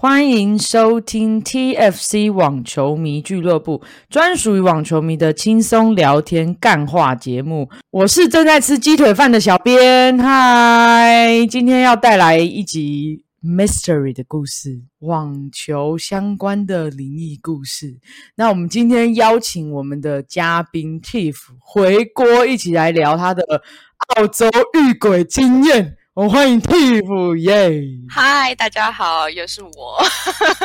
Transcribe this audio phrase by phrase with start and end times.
[0.00, 7.68] 欢迎收听 TFC 网球迷俱乐部，专属于网球迷的轻松聊天干话节目。
[7.90, 17.96] 我是正在吃鸡腿饭的小编，嗨，今天要带来一集 mystery 的故事，网球相关的灵异故事。
[18.36, 23.42] 那我们今天邀请我们的嘉宾 Tiff 回锅，一起来聊他的
[24.14, 25.97] 澳洲遇鬼经验。
[26.18, 27.80] 我们欢迎 Tiff，耶！
[28.08, 30.02] 嗨，大家好，又是我，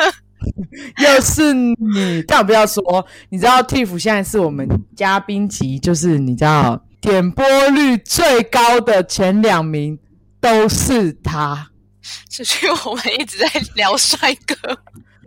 [0.98, 2.24] 又是你。
[2.28, 10.00] 但我不要说，你知道 Tiff 现在是我们嘉宾级，就是你知道点播率最高的前两名
[10.42, 11.70] 都是他。
[12.02, 14.56] 是因为我们一直在聊帅哥，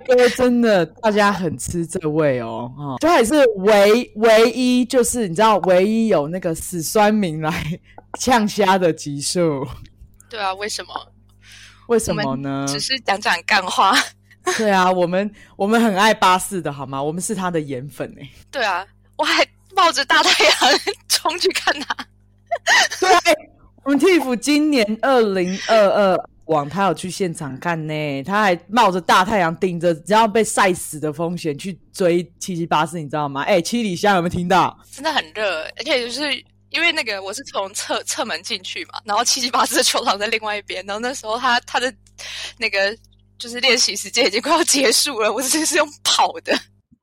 [0.08, 7.78] 因为真的大家很吃这位哦，哈，就还是唯唯一，就是你知道唯一有那个死酸民来
[8.18, 9.64] 呛虾的集数。
[10.28, 11.12] 对啊，为什么？
[11.88, 12.64] 为什么呢？
[12.68, 13.94] 只是讲讲干话。
[14.58, 17.02] 对啊，我们我们很爱巴士的好吗？
[17.02, 18.28] 我们是他的颜粉哎。
[18.50, 20.52] 对啊，我还冒着大太阳
[21.08, 21.96] 冲去看他。
[23.00, 23.08] 对，
[23.84, 28.22] 我们 Tiff 今年二零二二网，他有去现场看呢。
[28.24, 33.42] 他还冒着大太阳，顶着只要被晒死的风险去追七七八四，你知道吗？
[33.42, 34.76] 哎，七里香有没有听到？
[34.90, 36.22] 真的很热，而且就是。
[36.70, 41.92] 因为那个我是从侧侧门进去嘛，然后七七八四的球场在另外一边，然后那时候他他的
[42.58, 42.96] 那个
[43.38, 46.52] 就是练习时间已经快要结束了，我只是用跑的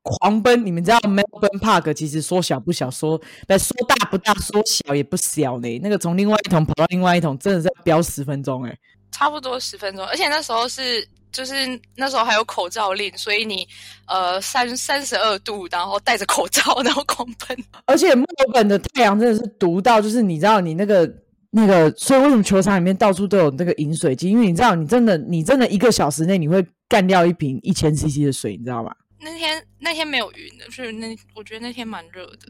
[0.03, 0.65] 狂奔。
[0.65, 5.79] 你们知道 Melbourne Park 其实说小不小，说不说大不大，说小也不小呢。
[5.79, 8.77] 那个从另外一桶跑到另外一桶，真的是要飙十分钟哎，
[9.11, 11.07] 差不多十分钟，而且那时候是。
[11.33, 11.53] 就是
[11.97, 13.67] 那时候还有口罩令，所以你
[14.05, 17.57] 呃三三十二度，然后戴着口罩， 然后狂喷。
[17.85, 21.11] 而且墨尔本的太阳真的是毒到，就是你知道你那个
[21.49, 24.29] 那个，所以为什么球场里面到处都有那个饮水机？
[24.29, 28.95] 因为你知道你真的你真的一个小时内你会干掉一瓶一千 CC 的水，你知道吗？
[29.19, 32.47] 那天那天没有云的，所以那我觉得那天蛮热的，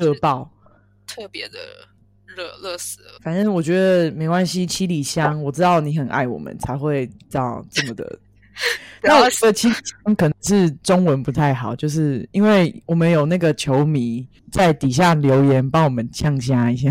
[0.00, 0.50] 热爆，
[1.06, 1.58] 特别的。
[2.36, 4.66] 热热死了，反正我觉得没关系。
[4.66, 8.18] 七里香，我知道你很爱我们，才会这样这么的。
[9.02, 16.90] 那我的七里香可能是中文不太好，就是因为我们有那个球迷在底下留言帮我们呛虾一下，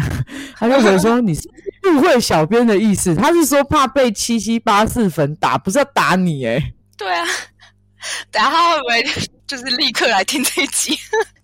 [0.55, 1.47] 他就会说你是
[1.89, 6.73] 误会小编的意思，他是说怕被七七八四粉打，不是要打你哎。
[6.97, 7.25] 对啊，
[8.31, 10.97] 等下他会不会就是立刻来听这一集？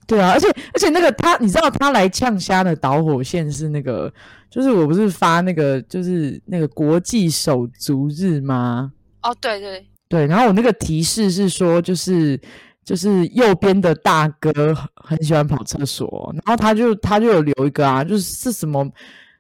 [0.08, 4.12] 对啊，而且而且那个他，你知道他来呛虾的导火线是那个，
[4.50, 8.94] 就是我不是发那个，就是那个国际手足日吗？
[9.22, 12.40] 哦，对对对，然后我那个提示是说，就是
[12.86, 18.90] 就是右边的大哥很喜欢跑厕所，然后他就他就有留一个啊，就是是什么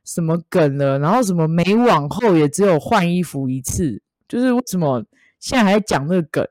[0.04, 5.02] 什么梗了，然后什么每往后也只有换衣服一次，就是为什么
[5.40, 6.46] 现在还在讲这个梗？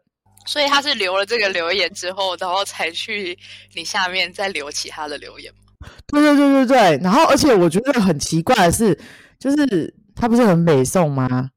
[0.46, 3.36] 所以他是留了这个留言之后，然后才去
[3.74, 5.88] 你下面再留其他的留言吗？
[6.06, 7.00] 对对对对对。
[7.02, 8.96] 然后，而且我觉得很奇怪的是，
[9.38, 11.50] 就是他不是很美颂吗？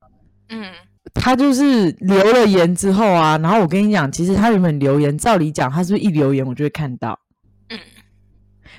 [0.50, 0.72] 嗯，
[1.14, 7.20] 他就是留了言之后啊，然后我跟你讲，其实他原本留言，照理讲，他是不是一留言我就会看到？
[7.70, 7.80] 嗯。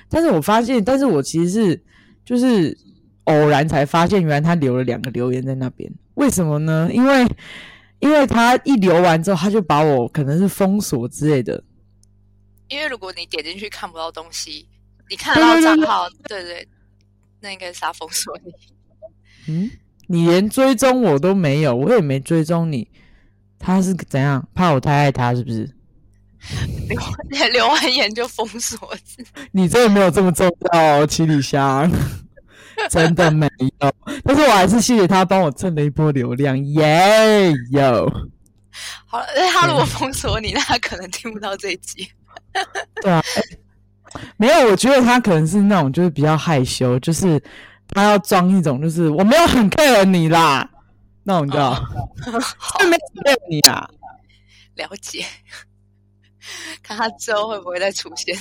[0.09, 1.83] 但是我发现，但是我其实是
[2.25, 2.77] 就是
[3.23, 5.89] 偶然才发现，原来他留了两个留言在那边。
[6.15, 6.89] 为什么呢？
[6.91, 7.25] 因为。
[8.01, 11.63] 因为他一留完之后，他就把我可能是封锁之类的。
[12.67, 14.67] 因为如果你点进去看不到东西，
[15.09, 16.67] 你看得到账号，对对，
[17.39, 18.51] 那应该是他封锁你。
[19.47, 19.71] 嗯，
[20.07, 22.87] 你连追踪我都没有，我也没追踪你，
[23.59, 24.47] 他是怎样？
[24.53, 25.69] 怕我太爱他是不是？
[27.29, 28.91] 留留完言就封锁？
[29.51, 31.91] 你真的没有这么重要，七里香。
[32.89, 33.47] 真的没
[33.79, 33.93] 有，
[34.23, 38.11] 但是我还是谢谢他帮我蹭了一波流量，耶有。
[39.05, 42.09] 好了，他如果封锁你，那他可能听不到这一集。
[43.01, 43.21] 对啊，
[44.37, 47.41] 没有，我觉得他可能是那种就是比较害羞，就是
[47.89, 50.69] 他要装一种就是我没有很 care 你啦，
[51.23, 51.73] 那种叫
[52.79, 53.89] 就没 care 你啦。
[54.75, 55.25] 了解，
[56.81, 58.35] 看他之后会不会再出现。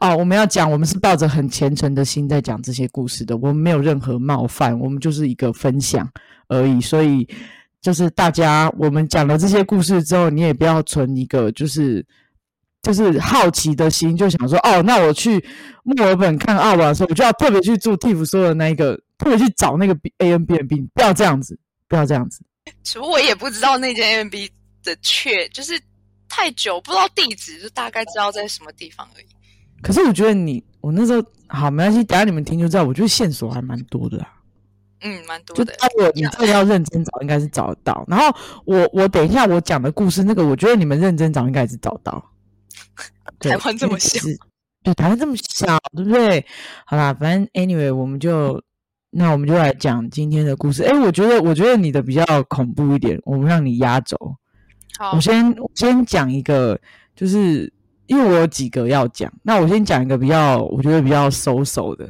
[0.00, 6.08] 哦，我们要讲，我们是抱着很虔诚的心在讲这些故事的，我们没有任何冒犯，我们就是一个分享
[6.48, 6.80] 而已。
[6.80, 7.28] 所以，
[7.80, 12.04] 就是大家，我们讲了这些故事之后，你也不要存一个就是
[12.82, 15.44] 就是好奇的心，就想说，哦，那我去
[15.84, 21.58] 墨尔本看澳网的时候，我就要特别去住 Tiff 说的那一个，特别去找那个 A N B N B，不要这样子，
[21.88, 22.44] 不要这样子。
[22.82, 24.50] 其实我也不知道那间 A N B
[24.84, 25.80] 的确就是
[26.28, 29.26] 太久，不知道地址，就大概知道在什么地方而已。
[29.82, 32.84] 可是我觉得你，我那时候好没关系，等下你们听就知道。
[32.84, 34.28] 我觉得线索还蛮多的啊。
[35.02, 35.74] 嗯，蛮多就的。
[35.96, 38.04] 如果你这个要认真找，应该是找得到。
[38.06, 38.34] 然后
[38.64, 42.24] 我我等一下我讲的故事，那个我觉得你们认真找应该也是找到。
[43.40, 44.20] 对台湾这么小
[44.84, 46.46] 对，台湾这么小，对不对？
[46.86, 48.62] 好啦，反正 anyway，我们就
[49.10, 50.84] 那我们就来讲今天的故事。
[50.84, 54.16] 哎，我觉得我觉得你的比较恐怖一点，我们让你压轴。
[54.98, 56.78] 好我，先我先讲一个，
[57.16, 57.72] 就是
[58.12, 62.06] 因为我有几个要讲，那我先讲一个比较，我觉得比较收手的。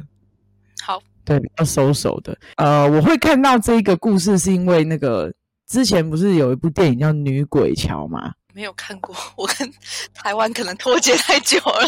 [0.81, 2.37] 好，对，比较收手的。
[2.57, 5.33] 呃，我会看到这个故事，是因为那个
[5.65, 8.33] 之前不是有一部电影叫《女鬼桥》吗？
[8.53, 9.71] 没有看过， 我跟
[10.13, 11.87] 台湾可能脱节太久了。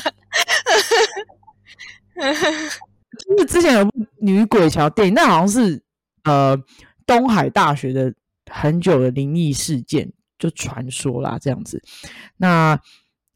[3.28, 5.84] 就是之前有部《女鬼桥》电影，那好像是
[6.24, 6.58] 呃
[7.06, 8.14] 东海大学的
[8.50, 10.10] 很久的灵异事件，
[10.40, 11.84] 就传说啦这样子。
[12.38, 12.80] 那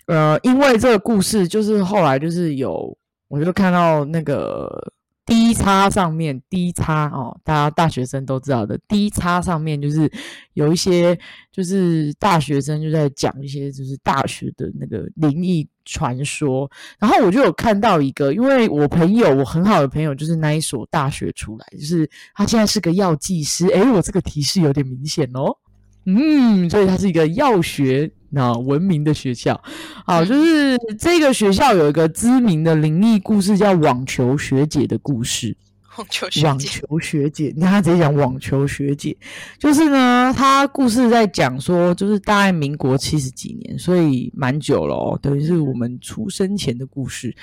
[0.09, 2.97] 呃，因为这个故事，就是后来就是有，
[3.27, 4.91] 我就看到那个
[5.23, 10.11] D 叉上面 D 叉哦，大家大学生都知道的 D 叉上面就是
[10.53, 11.15] 有一些
[11.51, 16.67] 就是大学生就在讲一些就是大学的那个灵异传说，
[16.97, 25.55] 然后我就有看到一个，因为我朋友我很好的朋友就是那一所大学出来，就是他现在是个药剂师，诶，我这个提示有点明显哦。
[26.05, 29.61] 嗯，所以他是一个药学那文明的学校。
[30.05, 35.55] 好，就是这个学校有一个知名的灵异故事，叫网球学姐的故事。
[35.97, 39.13] 网球学网姐，球学姐，你看他直接讲网球学姐，
[39.57, 47.35] 就是呢，他故事在讲说，就是大概民国七十几年，所以蛮久了哦，等于是我们出生前的故事。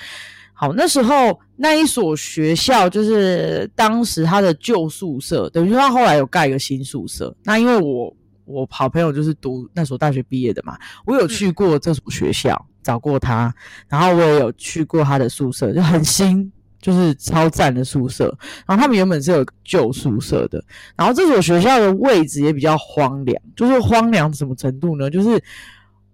[0.53, 7.35] 好，那时候那一所学校就是当时他的旧宿舍，等于说他后来有盖一个新宿舍。
[7.43, 8.11] 那因为我
[8.47, 13.53] 我好朋友就是读那所大学毕业的嘛，我有去过这所学校，找过他，
[13.87, 16.51] 然后我也有去过他的宿舍，就很新，
[16.81, 18.35] 就是超赞的宿舍。
[18.65, 20.63] 然后他们原本是有旧宿舍的，
[20.95, 25.09] 然后这所学校的位置也比较荒凉，就是荒凉什么程度呢？
[25.09, 25.43] 就是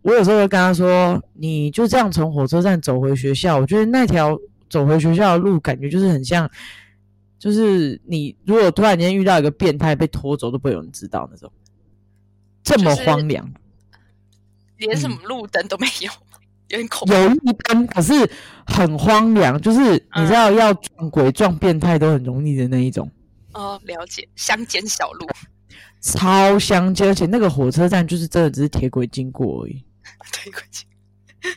[0.01, 4.37] 我有时候会跟他说，你就这样从火车站走回学校，我觉得那条
[4.69, 6.49] 走回学校的路，感觉就是很像，
[7.37, 11.51] 就是你如果突然间遇到一个变态被拖走，都不会有人知道那种，
[12.63, 13.51] 这么荒凉。
[14.77, 16.11] 连什么路灯都没有，
[16.69, 17.13] 有点恐怖。
[17.13, 18.29] 有一灯，可是
[18.65, 19.79] 很荒凉，就是
[20.15, 23.09] 你知道要撞鬼撞变态都很容易的那一种，
[23.53, 25.25] 哦，了解，乡间小路，
[26.01, 29.81] 超乡间，而且那个火车站就是真的只是铁轨经过而已。
[30.43, 30.85] 对，快进。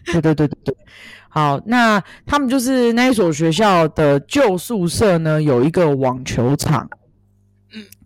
[0.04, 0.76] 对对对对对，
[1.28, 6.88] 好，那他们就是那一所学校的旧宿舍呢，有一个网球场。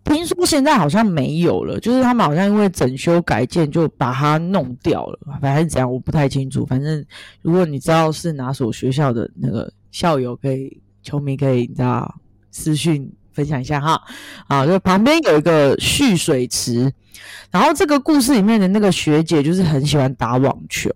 [0.03, 6.65] 听说现在好像没有了，就是他们好像因为整修改建就把它弄掉了，反正怎样我不太清楚。
[6.65, 7.05] 反正
[7.41, 12.13] 如果你知道是哪所学校的那个校友，可以球迷可以你知道
[12.51, 14.01] 私讯分享一下哈。
[14.47, 16.91] 啊，就旁边有一个蓄水池，
[17.51, 20.89] 然后这个故事里面的那个学姐就是很喜欢打网球，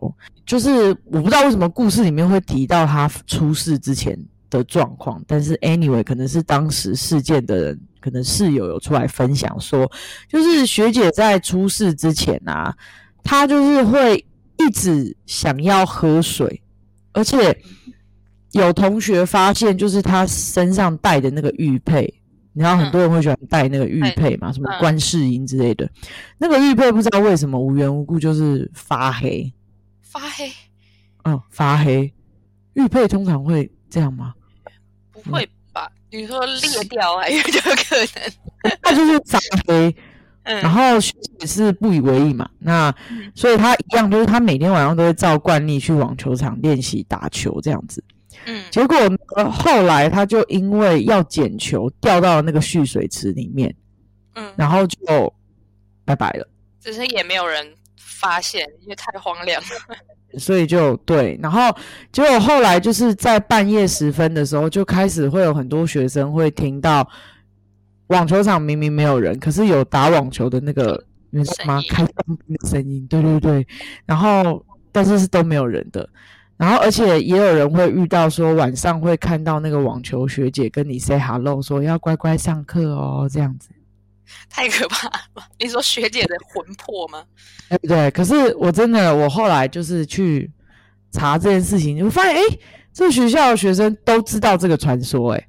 [0.46, 4.18] 就是我不知道为什么故事里面会提到她出事之前
[4.50, 9.92] 的状况，但是 anyway 可能是当时事件的人，可能室友有出来分享说，
[10.30, 12.72] 就是学姐在出事之前啊，
[13.24, 14.24] 她就是会
[14.60, 16.62] 一直想要喝水，
[17.14, 17.60] 而且
[18.52, 22.22] 有同学发现，就是她身上带的那个玉佩。
[22.54, 25.90] 你知道很多人会喜欢戴那个玉佩嘛，什么嗯观世音之类的。
[26.38, 29.52] 那个玉佩不知道为什么无缘无故就是发黑，
[30.04, 30.52] 发黑
[31.24, 32.14] 嗯，发黑。
[32.76, 34.36] 玉佩通常会这样吗？
[35.12, 35.52] 不会吧？
[36.12, 38.72] 你说裂掉还有这个可能？
[38.82, 39.96] 他就是发黑，
[40.44, 48.04] 嗯，然后学姐是不以为意嘛，那嗯所以他一样就是他每天晚上都会照惯例去网球场练习打球这样子。
[48.48, 53.76] 嗯结果呢，后来他就因为要捡球掉到了那个蓄水池里面，
[54.36, 55.34] 嗯，然后就
[56.04, 56.48] 拜拜了。
[56.80, 59.98] 只是也没有人发现，因为太荒凉了。
[60.38, 61.76] 所以就对，然后
[62.12, 67.08] 结果后来就是在半夜时分的时候，就开始会有很多学生会听到
[68.08, 72.06] 网球场明明没有人，可是有打网球的那个你知道吗声？
[72.06, 72.08] 音
[72.62, 73.68] 开声音，对对对，
[74.06, 76.08] 然后但是是都没有人的，
[76.58, 83.70] 然后而且也有人会遇到说晚上会看到那个网球学姐跟你 say hello，说要乖乖上课哦，这样子。
[84.50, 85.48] 太可怕了吧？
[85.60, 87.24] 你说学姐的魂魄吗？
[87.70, 88.12] 对不对？
[88.12, 90.52] 可是我真的，我后来就是去
[91.12, 92.42] 查这件事情，我发现，哎，
[92.94, 95.48] 这个学校的学生都知道这个传说，哎，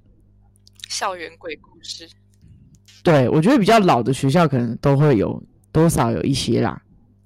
[0.89, 2.09] 校园鬼故事，
[3.03, 5.43] 对我觉得比较老的学校可能都会有
[5.73, 6.81] 多少有一些啦，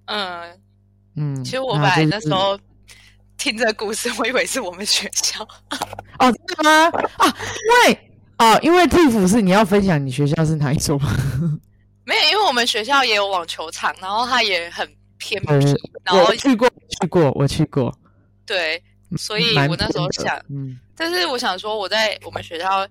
[0.06, 0.60] 嗯，
[1.16, 1.44] 嗯。
[1.44, 2.58] 其实我本来那时候
[3.38, 5.42] 听这个故事，我以为是我们学校，
[6.18, 6.98] 哦，真的吗？
[7.16, 7.26] 啊，
[7.86, 8.09] 因为
[8.40, 11.14] 哦，因为 Tiff 是你要分享你学校是哪一所吗？
[12.04, 15.48] 没有，因为我们学校也有网球场，然后它也很偏僻，
[16.02, 17.94] 然后我去过，去过，我去过。
[18.46, 18.82] 对，
[19.18, 22.88] 所以我那时候想，嗯，但是我想说，我在我们学校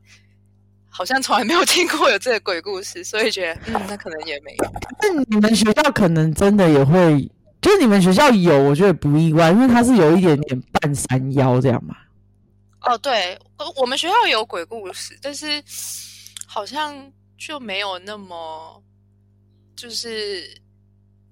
[0.88, 4.72] 好像从来没有听过有这个鬼故事，所以觉得，嗯，那可能也没有。
[5.02, 7.28] 那你们学校可能真的也会，
[7.60, 11.96] 就是你们学校有，我觉得不意外，因为它是有一点点半山腰这样嘛。
[12.82, 13.38] 哦，对，
[13.76, 15.62] 我们学校有鬼故事，但是
[16.48, 18.82] 好像就没有那么，
[19.76, 20.42] 就是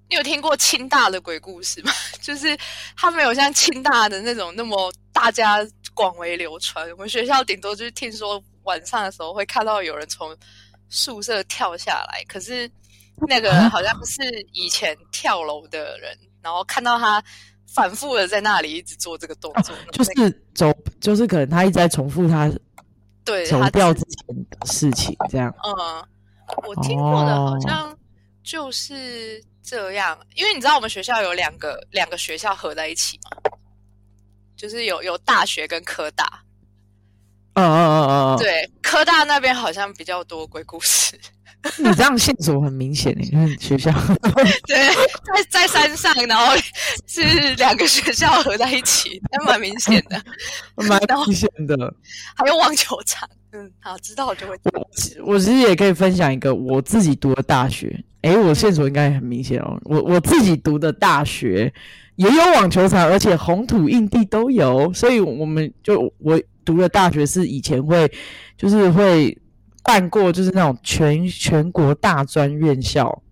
[0.09, 1.91] 你有听过清大的鬼故事吗？
[2.21, 2.57] 就是
[2.95, 6.89] 他没有像清大的那种那么大家广为流传。
[6.91, 10.35] 我们学校顶多就是听说晚上的时候会看到有人从
[10.89, 12.69] 宿舍跳下来，可是
[13.27, 17.23] 那个 好像是以前跳楼的人，然后看到他。
[17.77, 22.51] 反复的在那里一直做这个动作，就是走，就是可能他一直在重复他
[23.23, 25.53] 对走掉之前的事情，这样。
[25.63, 26.03] 嗯，
[26.67, 27.95] 我听过的好像
[28.43, 33.51] 就是这样，因为你知道我们学校有两个两个学校合在一起嘛，
[34.55, 36.25] 就是有有大学跟科大。
[37.53, 41.15] 嗯嗯嗯嗯，对，科大那边好像比较多鬼故事。
[41.77, 43.91] 你这样线索很明显诶，因 为学校
[44.67, 44.77] 对
[45.23, 46.55] 在在山上，然后
[47.05, 47.21] 是
[47.55, 50.21] 两个学校合在一起，还蛮明显的，
[50.87, 51.93] 蛮明显的。
[52.35, 54.55] 还有网球场，嗯，好，知道我就会。
[54.73, 59.79] 我我其实也可以分享一个我自己读的大学，诶，我线索应该很明显哦。
[59.83, 61.71] 我我自己读的大学
[62.15, 68.11] 也有网球场，而且红土硬地都有，所以我们就我读的大学是以前会
[68.57, 69.37] 就是会。
[69.87, 73.23] 办过就是那种全全国大专院校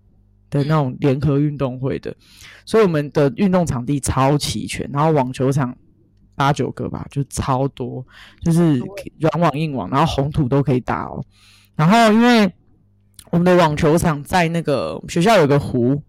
[0.50, 2.16] 的那种联合运动会的，
[2.64, 5.76] 所以我们的运动场地超齐全，然后网球场
[6.34, 8.04] 八九个吧，就超多，
[8.40, 8.82] 就是
[9.20, 11.22] 软网硬网，然后红土都可以打哦。
[11.74, 12.50] 然后因为
[13.30, 16.02] 我们的网球场在那个学校有个湖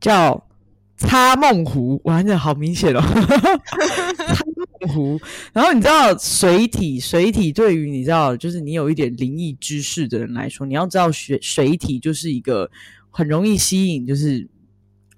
[0.00, 0.46] 叫。
[0.96, 3.00] 擦梦湖，哇，那好明显哦！
[3.02, 4.44] 擦
[4.80, 5.20] 梦湖，
[5.52, 12.70] 然后你知道水体，水体对于你知道，就是你有一点灵异知识的人来说，你要知道水水体就是一个
[13.10, 14.48] 很容易吸引，就是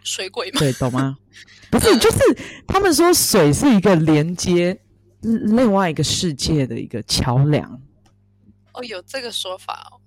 [0.03, 0.59] 水鬼吗？
[0.59, 1.19] 对，懂吗？
[1.71, 2.19] 不是，就是
[2.67, 4.81] 他们说水是一个连接
[5.21, 7.83] 另外一个世界的一个桥梁。
[8.73, 10.01] 哦，有这个说法哦。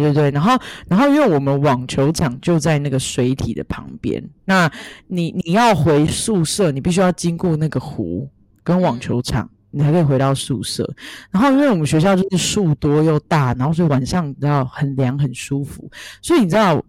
[0.00, 0.58] 对对对，然后
[0.88, 4.70] 然后因为我们网球场就在那个水体的旁边，那
[5.06, 8.28] 你你要回宿舍，你必须要经过那个湖
[8.62, 10.88] 跟网球场，你才可以回到宿舍。
[11.30, 15.88] 然后因为我们学校就是树多又大，然后所以晚上你知道很凉很舒服，
[16.20, 16.84] 所以你知道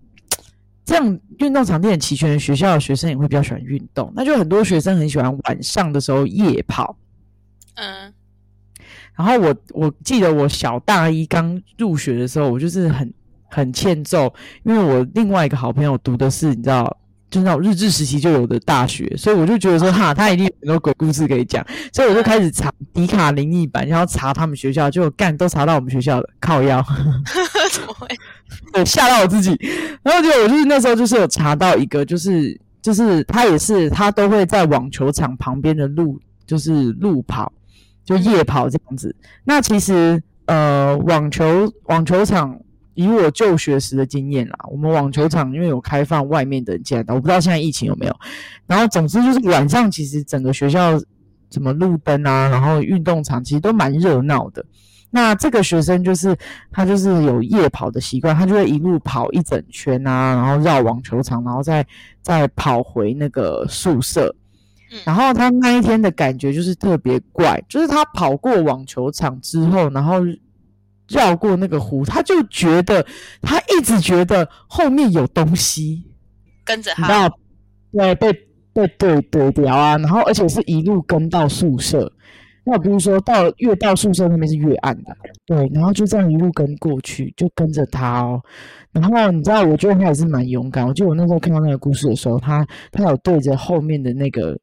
[0.84, 6.98] 这样运动场地很齐全学校的学生也会比较喜欢运动，那就很多学生很喜欢晚上的时候夜跑，
[7.76, 8.12] 嗯。
[9.18, 13.14] 然后我我记得我小大一刚入学的时候，我就是很
[13.50, 16.98] 很欠揍，因为我另外一个好朋友读的是你知道，
[17.30, 26.84] 就是那种日治时期就有的大学，所以我就觉得说哈，他一定有很多鬼故事可以讲，所以我就开始查迪卡灵异版，然后查他们学校，就干都查到我们学校了靠腰，
[27.72, 28.08] 怎么会？
[28.74, 29.58] 对，吓到我自己。
[30.04, 37.52] 然后就我就是那时候就是有查到一个，就是就是他也是他都会在网球场旁边的路，就是路跑。
[38.06, 42.58] 就夜跑这样子，那其实呃，网球网球场
[42.94, 48.16] 以我就学时的经验啦，我们网球场因为有开放外面的人进来，我不知道现在疫情有没有。
[48.68, 50.98] 然后总之就是晚上其实整个学校
[51.50, 54.64] 什么路灯啊，然后运动场其实都蛮热闹的。
[55.10, 56.36] 那这个学生就是
[56.72, 61.86] 他就是有夜跑的习惯，他就会一路跑一整圈啊，然后绕网球场，然后再
[62.22, 64.36] 再跑回那个宿舍。
[65.04, 70.22] 然后他那一天的感觉就是特别怪，就是他跑过网球场之后，然后
[71.10, 73.06] 绕过那个湖，他就觉得
[73.42, 76.04] 他一直觉得后面有东西
[76.64, 77.30] 跟着他，
[77.92, 78.34] 对，被
[78.74, 82.12] 被对对掉啊，然后而且是一路跟到宿舍。
[82.68, 88.42] 那比如说到越到宿舍那边是越暗的，对，然后就这样一路跟过去，就跟着他哦。
[88.92, 90.88] 然后你知道，我觉得他也是蛮勇敢。
[90.88, 94.58] 我记得我那时候看到那个故事的时候，他他有对着后面的那个。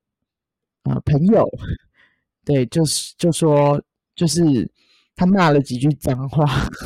[0.85, 1.49] 啊，朋友，
[2.45, 3.81] 对，就是就说，
[4.17, 4.69] 就是
[5.15, 6.45] 他骂了几句脏话，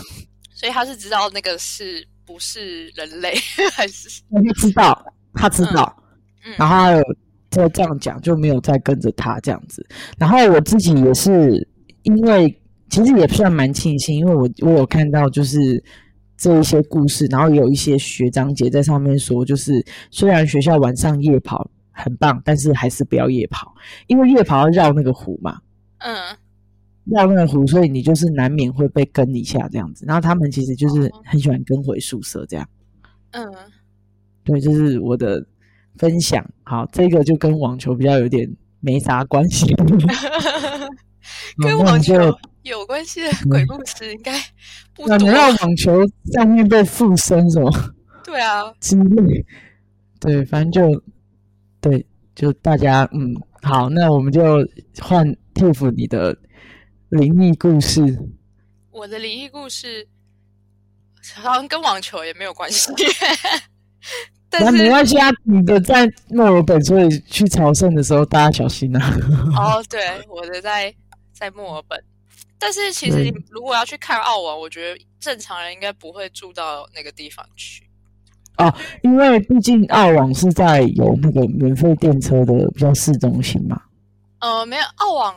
[0.54, 3.34] 所以他是知道那个是不是人类，
[3.72, 6.02] 还是他知道，他知道，
[6.44, 7.02] 嗯然后有
[7.50, 9.86] 再这样讲，就没有再跟着他这样子。
[10.18, 11.66] 然后我自己也是，
[12.02, 12.60] 因为
[12.90, 15.82] 其实也算蛮庆幸，因为我我有看到就是
[16.36, 19.72] 这一些故事，然后有一些学长姐在上面说，就是
[20.10, 21.70] 虽然学校晚上夜跑。
[21.96, 23.74] 很棒，但是还是不要夜跑，
[24.06, 25.58] 因为夜跑要绕那个湖嘛。
[25.98, 26.14] 嗯，
[27.06, 30.04] 绕那个湖，所以你就是难免会被跟一下这样子。
[30.06, 32.68] 然后他们其实就是很喜欢跟回宿舍这样。
[33.30, 33.50] 嗯，
[34.44, 35.44] 对，这是我的
[35.96, 36.44] 分享。
[36.64, 38.48] 好，这个就跟网球比较有点
[38.80, 39.74] 没啥关系。
[41.58, 42.14] 跟网球
[42.62, 44.32] 有关系的鬼故事应该
[44.94, 45.16] 不多。
[45.16, 47.70] 难道网球上面被附身什么？
[48.22, 49.44] 对啊，之类。
[50.20, 51.02] 对，反正就
[51.88, 54.42] 对，就大家嗯，好，那我们就
[55.00, 55.24] 换
[55.54, 56.36] Tiff 你的
[57.10, 58.02] 灵异故事。
[58.90, 60.08] 我的灵异故事
[61.36, 62.90] 好像跟网球也没有关系。
[64.50, 69.18] 那没关系啊，你的在墨尔本，所以去朝圣的时候大家小心啊。
[69.56, 70.92] 哦， 对，我的在
[71.32, 72.02] 在墨尔本，
[72.58, 77.85] 但是其实如果要去看澳网，我觉得正常人应该不会住到那个地方去。
[78.58, 83.80] 哦，因为毕竟澳网是在有那个免费电车的比较市中心嘛。
[84.40, 85.34] 呃，没有澳网。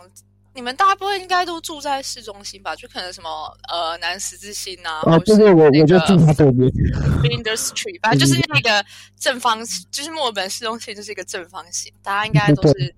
[0.52, 2.76] 你们大部分应该都住在市中心吧？
[2.76, 3.30] 就可能什么
[3.72, 6.70] 呃南十字星啊，啊，对对，我我就住他对面
[7.22, 8.84] b i n d e r Street，反正就是那个
[9.18, 12.94] 正方，就是墨尔本市中心就是一个正方形，大家应该都是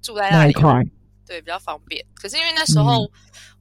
[0.00, 0.52] 住在那里，
[1.26, 2.04] 对，比较方便。
[2.14, 3.10] 可是因为那时候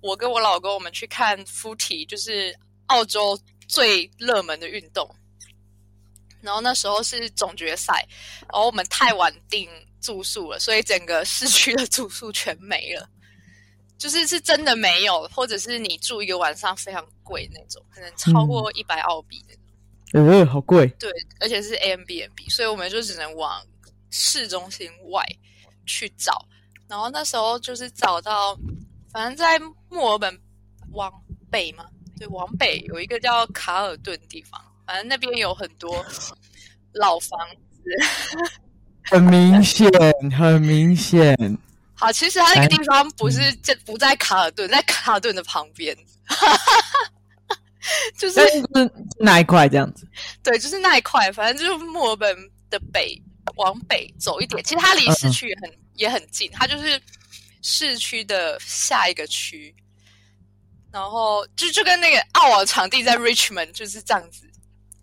[0.02, 2.54] 我跟我老公我们去看 Footy，就是
[2.88, 5.10] 澳洲最热门的运动，
[6.42, 8.08] 然后那时候是总决赛，
[8.42, 9.70] 然后我们太晚订
[10.02, 13.10] 住宿了，所以整个市区的住宿全没了。
[13.98, 19.54] 就是是真的没有，或者是你住一个晚上非常贵那种，可能超过一百澳币那
[20.24, 20.30] 种。
[20.30, 20.88] 呃，好贵。
[20.98, 23.62] 对，而且是 A M B N B，所以我们就只能往
[24.10, 25.22] 市中心外
[25.86, 26.48] 去找。
[26.88, 28.58] 然后那时候就是找到，
[29.12, 30.42] 反正在墨尔本
[30.94, 31.12] 往
[31.52, 31.86] 北嘛，
[32.18, 36.04] 对，往北有一个叫卡尔顿地方，反正那边有很多
[36.94, 37.80] 老房子。
[39.04, 39.88] 很明显，
[40.36, 41.38] 很明显。
[41.94, 45.96] 好，其实它那个地方不是在不在卡尔顿，在卡尔顿的旁边，
[48.18, 48.40] 就是
[49.20, 50.08] 那一块这样子。
[50.42, 52.36] 对，就是那一块，反正就是墨尔本
[52.72, 53.22] 的北，
[53.58, 54.64] 往北走一点。
[54.64, 57.00] 其实它离市区也很也很近，它就是
[57.62, 59.76] 市区的下一个区。
[60.92, 64.49] 然后就就跟那个澳网场地在 Richmond 就是这样子，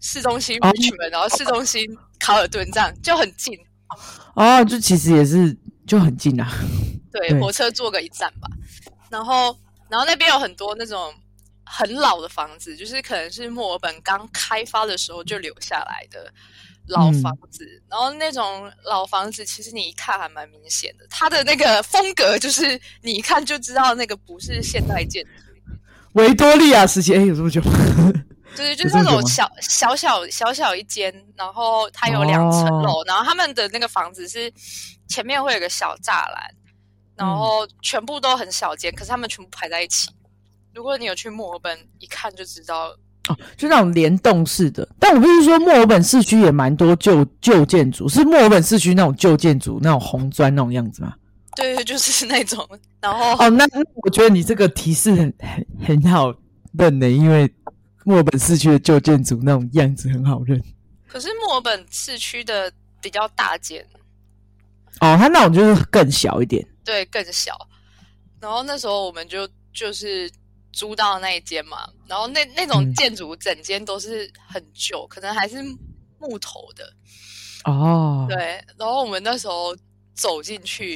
[0.00, 1.86] 市中心 Richmond，然后市中心
[2.18, 3.58] 卡尔顿这样就很近。
[4.34, 5.56] 哦，就其实也是。
[5.86, 6.50] 就很近啊，
[7.14, 8.48] 对，火车坐个一站吧。
[9.08, 9.56] 然后，
[9.88, 11.14] 然后那边有很多那种
[11.64, 16.28] 很老的房子，就是可能是墨尔本刚开发的时候就留下来的
[16.88, 17.64] 老房子。
[17.88, 25.30] 然后那种老房子，其实你一看还蛮明显的，它的那个风格就是你一看就知道那个不是现代建筑。
[26.14, 27.62] 维多利亚时期，哎，有这么久？
[28.56, 34.52] 对，就是那种小小小小小一间，然后它有两层楼，然后他们的那个房子是。
[35.08, 36.50] 前面会有个小栅栏，
[37.14, 40.10] 然后全部都很小间，可是他们全部排在一起。
[40.74, 42.88] 如果你有去墨尔本，一看就知道
[43.28, 44.88] 哦，就那种联动式的。
[44.98, 51.14] 但我不是说墨尔本市区也蛮多旧旧建筑，是墨尔本市区那种旧建筑，那种红砖那种样子吗？
[51.54, 52.68] 对，就是那种。
[53.00, 53.64] 然后哦，那
[54.02, 55.32] 我觉得你这个提示很
[55.86, 56.34] 很很好
[56.76, 57.48] 认的，因为
[58.06, 60.62] 墨尔本市区的旧建筑那种样子很好认。
[61.08, 63.84] 可是墨尔本市区的比较大间。
[65.00, 67.58] 哦，它那种就是更小一点，对，更小。
[68.40, 70.30] 然后那时候我们就就是
[70.72, 75.60] 租到那一间嘛，然后那那种建筑整间都是很旧，可能还是
[76.20, 76.92] 木头的。
[77.64, 78.64] 哦，对。
[78.78, 79.76] 然后我们那时候
[80.14, 80.94] 走进去，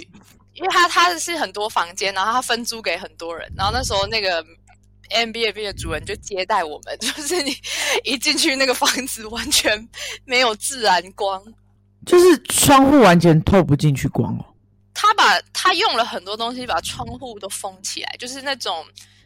[0.55, 3.53] 因为它它是很多房间，然后它分租给很多人。
[3.57, 4.47] 然后那时候那个
[5.11, 7.55] M B A B 的主人就接待我们， 就是你
[8.05, 9.89] 一进去那个房子完全
[10.25, 11.43] 没有自然光。
[12.07, 14.45] 就是窗户完全透不进去光哦。
[14.95, 18.85] 他把他用了很多东西把窗户都封起来，就是那种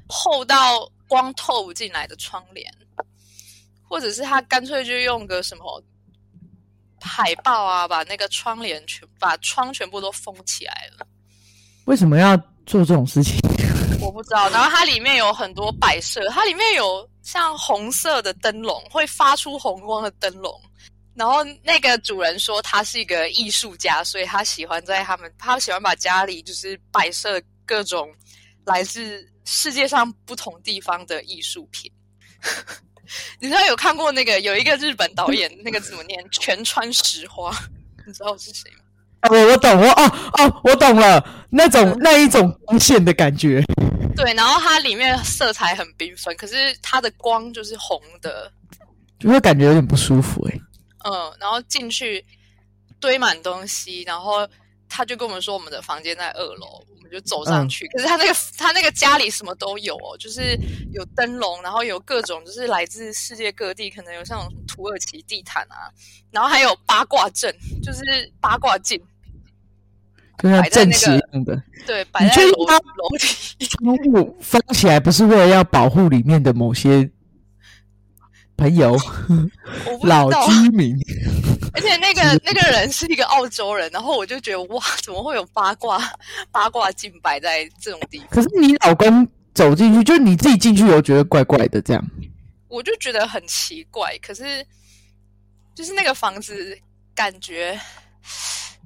[0.09, 2.73] 厚到光透不进来的窗帘，
[3.83, 5.83] 或者是他干脆就用个什么
[7.01, 11.07] 海报啊，把那个窗帘全把窗全部都封起来了。
[11.85, 13.39] 为什么要做这种事情？
[14.05, 14.49] 我不知道。
[14.51, 20.53] 然后它里面有很多摆设，它里面有像红色的灯笼，会发出红光的灯笼。
[21.15, 28.09] 然后那个主人说他是一个艺术家，所以他喜欢在他们，他喜欢把家里就是摆设各种
[28.65, 31.91] 来自世界上不同地方的艺术品。
[33.39, 36.19] 你知道有看过那个有一个日本导演，那个怎么念？
[36.33, 37.55] 全川石花，
[38.07, 38.79] 你知道是谁吗？
[39.31, 43.63] 哦，我懂，我哦哦，我懂了，那种那一种光线的感觉。
[44.17, 48.51] 对，然后它里面色彩很缤纷，可是它的光就是红的，
[49.19, 50.61] 就会感觉有点不舒服哎。
[51.05, 52.25] 嗯，然后进去
[52.99, 54.49] 堆满东西，然后
[54.89, 57.87] 他就跟我们说我们的房间在二楼，我们就走上去。
[57.89, 60.59] 可是他那个他那个家里什么都有哦，就是
[60.93, 65.93] 有灯笼，然后有各种就是来自世界各地，可能有像土耳其地毯啊，
[66.31, 68.99] 然后还有八卦阵，就是八卦镜，
[70.39, 71.63] 就像摆在那个正旗用的。
[71.87, 73.67] 对，摆在你确定他楼楼梯。
[73.67, 77.09] 窗户封起来不是为了要保护里面的某些
[78.57, 78.97] 朋友、
[80.03, 80.97] 老，居民？
[81.73, 86.01] 而且那个那个人是一个澳洲人，然后我就觉得哇，怎么会有八卦
[86.51, 88.29] 八卦镜摆在这种地方？
[88.31, 92.05] 可是你老公走进去，就你自己进去有觉得怪怪的，这样。
[92.69, 94.17] 我就觉得很奇怪。
[94.19, 94.65] 可是
[95.75, 96.77] 就是那个房子
[97.15, 97.79] 感觉。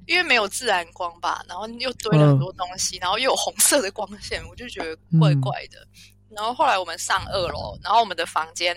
[0.09, 5.87] 因为没有自然光吧，然后又堆了很多东西，然后又有红色的光线，我就觉得怪怪的。
[6.31, 8.75] 然后后来我们上二楼，然后我们的房间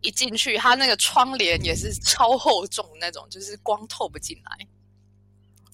[0.00, 4.66] 一进去，它那个窗帘也是超厚重那种，就是光透不进来。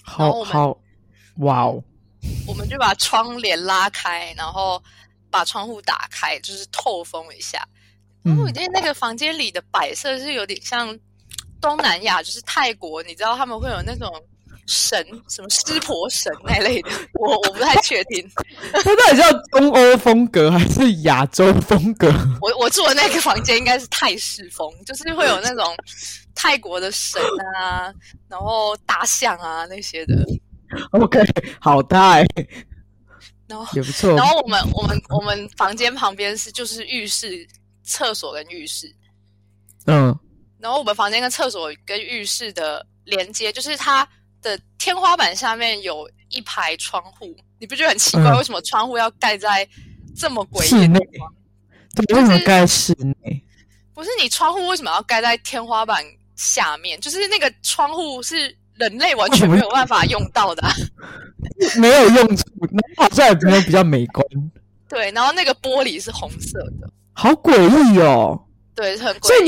[0.02, 0.78] 好好，
[1.38, 1.82] 哇哦！
[2.46, 4.82] 我们就把窗帘拉开，然后
[5.30, 7.66] 把窗户打开，就是透风一下。
[8.24, 10.94] 因为我觉得那个房间里的摆设是有点像
[11.62, 14.12] 东南亚，就是泰国，你知道他们会有那种。
[14.68, 18.30] 神什么湿婆神那类的，我我不太确定。
[18.70, 22.12] 它到底叫东欧风格还是亚洲风格？
[22.42, 25.74] 我我住的那个房间应该是泰式风，就是会有那种
[26.34, 27.20] 泰国的神
[27.56, 27.90] 啊，
[28.28, 30.14] 然后大象啊那些的。
[30.90, 31.18] OK，
[31.58, 32.26] 好大哎，
[33.48, 34.14] 然后也不错。
[34.14, 37.48] 然后我们我们我们房间旁边是就是浴室、
[37.82, 38.94] 厕所跟浴室。
[39.86, 40.14] 嗯，
[40.58, 44.06] 然后我们房间跟厕所跟浴室的连接，就是它。
[44.42, 48.32] 的天花板下面有一排窗户，你不觉得很奇怪？
[48.36, 49.68] 为什么窗户要盖在
[50.16, 51.32] 这么诡异的地方？
[52.16, 53.42] 为什么盖室内？
[53.94, 56.04] 不是你窗户为什么要盖在天花板
[56.36, 57.00] 下面？
[57.00, 60.62] 就是那个窗户是人类完全没有办法用到的，
[61.80, 64.24] 没有用处，那好像也没有比较美观。
[64.88, 68.40] 对，然后那个玻璃是红色的，好诡异哦。
[68.74, 69.26] 对，很诡异。
[69.26, 69.42] 所以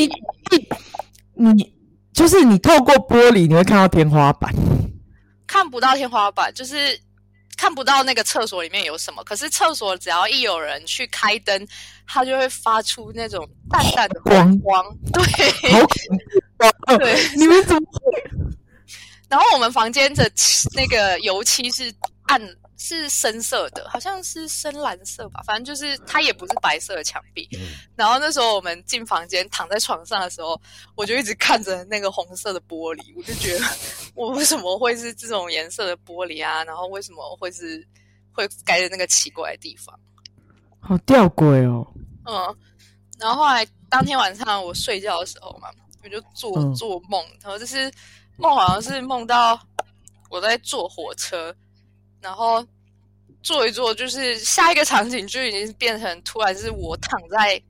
[1.36, 1.72] 你你
[2.12, 4.52] 就是你透过玻璃，你会看到天花板。
[5.50, 6.96] 看不到天花板，就是
[7.56, 9.24] 看不到那个厕所里面有什么。
[9.24, 11.66] 可是厕所只要一有人去开灯，
[12.06, 14.84] 它就会发出那种淡淡的光光。
[15.12, 15.88] 对，好恐
[16.56, 16.98] 怖！
[16.98, 18.30] 对，你们怎么会？
[19.28, 20.30] 然后我们房间的
[20.72, 21.92] 那个油漆是
[22.28, 22.40] 暗。
[22.82, 27.46] 是深色的，好像是深蓝色吧，反正就是它也不是白色的墙壁。
[27.94, 30.58] 然后那时候我们进房间躺在床上的时候，
[30.94, 33.64] 我就一直看着那个红色的玻璃，我就觉得
[34.14, 36.64] 我为什么会是这种颜色的玻璃啊？
[36.64, 37.86] 然后为什么会是
[38.32, 39.94] 会盖在那个奇怪的地方？
[40.80, 41.86] 好吊诡哦。
[42.24, 42.56] 嗯，
[43.18, 45.68] 然后后来当天晚上我睡觉的时候嘛，
[46.02, 47.92] 我就做做梦，然后就是
[48.38, 49.60] 梦好像是梦到
[50.30, 51.54] 我在坐火车。
[52.20, 52.64] 然后
[53.42, 57.60] 做一做，就是下一个场景就已经变成突然是我躺在，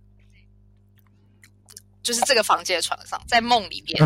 [2.03, 3.97] 就是这个房间的床上，在梦里边，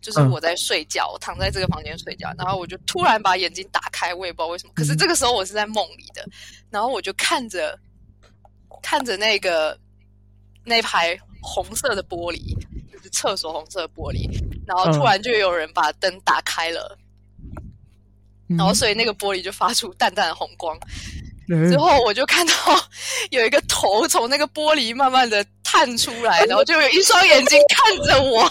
[0.00, 6.24] 就是我在睡觉，我躺在这个房间睡觉，然后我就突然把眼睛打开，我也不知道为什么，可是这个时候我是在梦里的，
[6.70, 7.78] 然后我就看着
[8.82, 9.76] 看着那个
[10.64, 12.56] 那排红色的玻璃，
[12.92, 14.28] 就是厕所红色的玻璃，
[14.66, 16.96] 然后突然就有人把灯打开了。
[18.56, 20.78] 然后，所以那个玻璃就发出淡淡的红光。
[21.68, 22.52] 之后，我就看到
[23.30, 28.42] 有一个头从那个玻璃慢慢的探出来，然后就有一双眼睛看着我。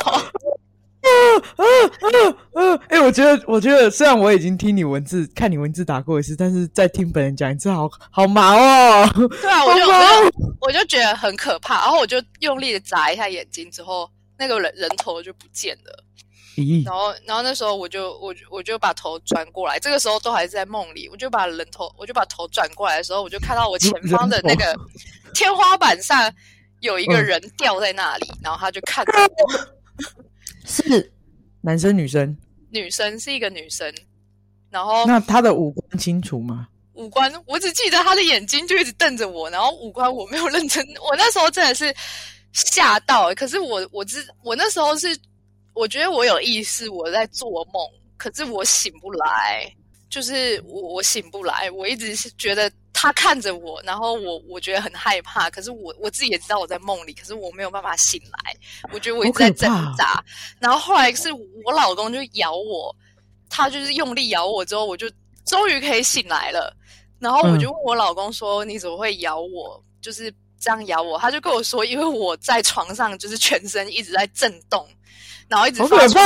[1.01, 1.09] 啊
[1.57, 1.63] 啊
[1.99, 2.79] 啊啊！
[2.89, 9.09] 哎，我觉得，我觉得，虽然我已经听你文字、看你文字打过一次，但是在听本人讲一次，好好麻哦。
[9.41, 11.81] 对啊，我就 我就我就觉得很可怕。
[11.81, 16.03] 然后我就用力的眨一下眼睛，之后那个人人头就不见了。
[16.85, 24.75] 然后，然后那时候我就我我就把头转过来，这个时候都还是在梦里，我就把人头，我就把头转过来的时候，我就看到我前方的那个
[25.33, 26.33] 天花板上
[26.79, 29.51] 有一个人吊在那里，然后他就看着 我，
[30.65, 31.11] 是
[31.61, 32.37] 男生女生？
[32.69, 33.93] 女生是一个女生，
[34.69, 36.67] 然后那他的五官清楚吗？
[36.93, 41.93] 五官我只记得他的眼睛就一直瞪着我，然后五官我没有认真，我那时候真的是
[42.53, 45.17] 吓到，可是我我知我那时候是。
[45.73, 49.73] 我觉得我有意识，我在做梦，可是我醒不来，
[50.09, 58.55] 就是我我醒不来，我一直是觉得他看着我，然后我我觉得很害怕，可是我我自己也知道我在梦里，可是我没有办法醒来，
[58.93, 60.23] 我觉得我一直在挣扎，
[60.59, 62.95] 然后后来是我老公就咬我，
[63.49, 65.09] 他就是用力咬我之后，我就
[65.45, 66.75] 终于可以醒来了，
[67.17, 69.81] 然后我就问我老公说：“你怎么会咬我？
[70.01, 74.85] 就是这样咬我？”他就跟我说：“因为我在床上，就是全身一直在震动。”
[75.51, 76.17] 然后一直发出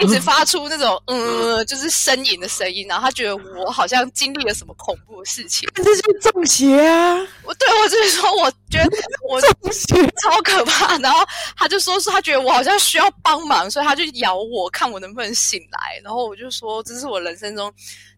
[0.00, 5.68] 一直发出那种嗯，就是呻吟的声音，然后他觉得我好像经历了什么恐怖的事情。
[5.72, 7.16] 这就是中邪啊！
[7.44, 8.90] 我对我就是说，我觉得
[9.30, 10.98] 我超可怕。
[10.98, 11.24] 然后
[11.56, 16.00] 他就说，是他觉得我好像需要帮忙，所以他就咬我，看我能不能醒来。
[16.02, 17.72] 然后我就说，这是我人生中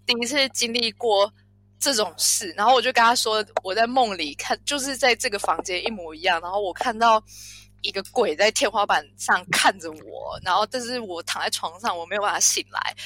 [0.07, 1.31] 第一次经历过
[1.79, 2.55] 这种事。
[2.57, 6.41] 然后我就跟他说，我在梦里看，就是在这个房间一模一样。
[6.41, 7.23] 然后我看到。
[7.87, 12.97] 一个鬼在天花板上看着我，然后但是我躺在床上，我没有办法醒来。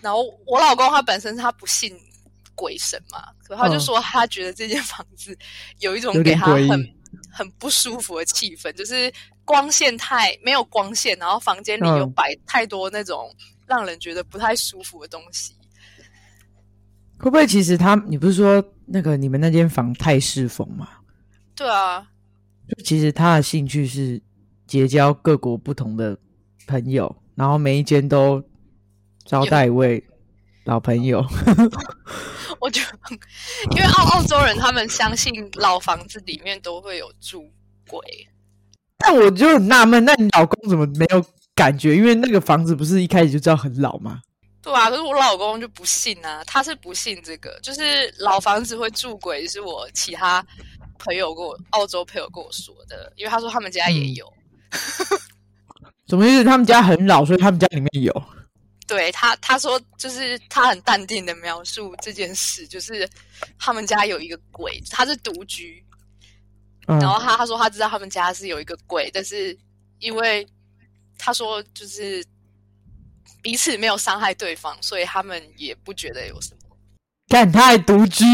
[0.00, 1.96] 然后我老公他本身他不信
[2.54, 5.36] 鬼神嘛，可他就说他觉得这间房子
[5.78, 6.94] 有一种给他很
[7.32, 9.12] 很不舒服的气氛，就是
[9.44, 13.34] 光线太没有光线，然后房间里又摆太多那种
[13.66, 15.54] 让人觉得不太舒服的东西。
[17.18, 20.88] 会不会其实他你不是说那个你们那间房太适逢吗？
[21.54, 22.06] 对啊。
[22.84, 24.20] 其实他的兴趣是
[24.66, 26.16] 结交各国不同的
[26.66, 28.42] 朋友，然后每一间都
[29.24, 30.02] 招待一位
[30.64, 31.24] 老朋友。
[32.60, 33.16] 我觉得，
[33.72, 37.44] 因为澳澳洲人他们相信老房子里面都会有住
[37.86, 38.00] 鬼。
[38.96, 41.22] 但我就很纳闷，那你老公怎么没有
[41.54, 41.94] 感觉？
[41.94, 44.22] 因为那个房子不是一开始就知道很老吗？
[44.62, 47.80] 对啊，可是我老公就不信啊，他是不信这个，就是
[48.18, 50.42] 老房子会住鬼，是我其他。
[51.04, 54.32] 朋友跟我澳洲朋友跟我说的，因为他说他们家也有，
[56.08, 56.44] 什么意思？
[56.44, 58.22] 他们家很老，所以他们家里面有。
[58.86, 63.08] 对他，他说就是他很淡定的描述这件事，就是
[63.58, 65.82] 他们家有一个鬼，他是独居，
[66.86, 69.56] 然后他他说他知道他们家是有一个鬼，但是
[70.00, 70.46] 因为
[71.16, 72.22] 他说就是
[73.40, 76.76] 彼此没有伤害对方，所以他们也不觉得有什么。
[77.28, 78.24] 但他还独居。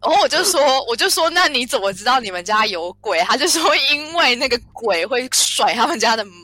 [0.00, 3.20] 然后我就说，我就说，那你怎么知道你们家有鬼？
[3.20, 6.42] 他就说，因为那个鬼会甩他们家的门，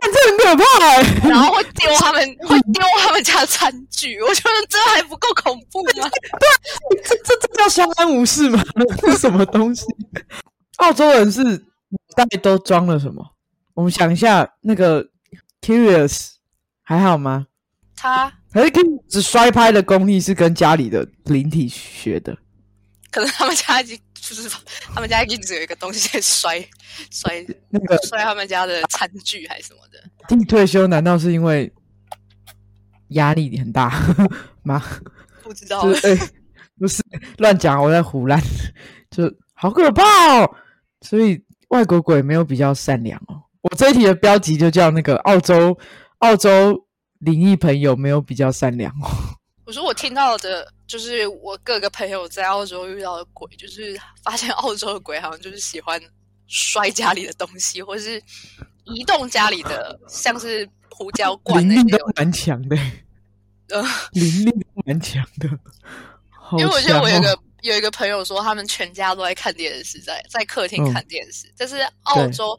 [0.00, 1.28] 这很可怕。
[1.28, 4.20] 然后会丢他们，会丢他们家的餐具。
[4.20, 6.08] 我觉得这还不够恐怖吗？
[6.90, 8.62] 对，这这这叫相安无事吗？
[9.06, 9.84] 是什么东西？
[10.78, 11.42] 澳洲人是
[12.16, 13.24] 大概都装了什么？
[13.74, 15.06] 我们想一下，那个
[15.62, 16.32] Curious
[16.82, 17.46] 还好吗？
[18.02, 18.32] 他。
[18.52, 22.36] 可是跟只摔拍的功力是跟家里的灵体学的，
[23.10, 24.50] 可能他们家已经就是
[24.92, 26.62] 他们家一直有一个东西在摔
[27.10, 30.36] 摔那个摔他们家的餐具还是什么的。
[30.36, 31.72] 你退休难道是因为
[33.08, 33.90] 压力很大
[34.64, 34.82] 吗？
[35.42, 36.18] 不知道， 哎，
[36.78, 37.02] 不是
[37.38, 38.38] 乱讲，我在胡乱，
[39.10, 40.02] 就好可怕
[40.36, 40.56] 哦。
[41.00, 43.40] 所以外国鬼没有比较善良哦。
[43.62, 45.78] 我这一题的标题就叫那个澳洲
[46.18, 46.86] 澳洲。
[47.22, 49.08] 灵异朋友没有比较善良哦。
[49.64, 56.00] 我说我听到的，就是我各个朋友在澳洲遇到的鬼，就是发现澳洲的鬼好像就是喜欢
[56.48, 58.20] 摔家里的东西，或是
[58.84, 62.76] 移动家里的，像是胡椒罐那些，都蛮强的。
[63.68, 63.80] 呃，
[64.12, 64.52] 灵力
[64.84, 65.48] 蛮强的。
[66.58, 71.50] 因为我觉得我有个有一个朋友说，他们全家都在看电视，在在客厅看电视。
[71.56, 72.58] 但是澳洲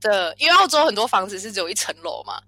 [0.00, 2.40] 的，因为澳洲很多房子是只有一层楼嘛。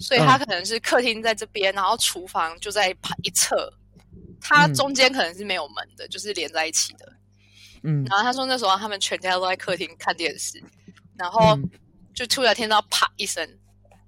[0.00, 2.88] 所以他可能是客厅在这边，然后厨房就在
[3.22, 3.70] 一侧，
[4.40, 7.12] 它中间可能是没有门的，就是连在一起的。
[7.82, 10.62] 嗯，然后他说那时候他们全家都在客厅看电视，
[11.16, 11.58] 然后
[12.14, 13.46] 就突然听到啪一声，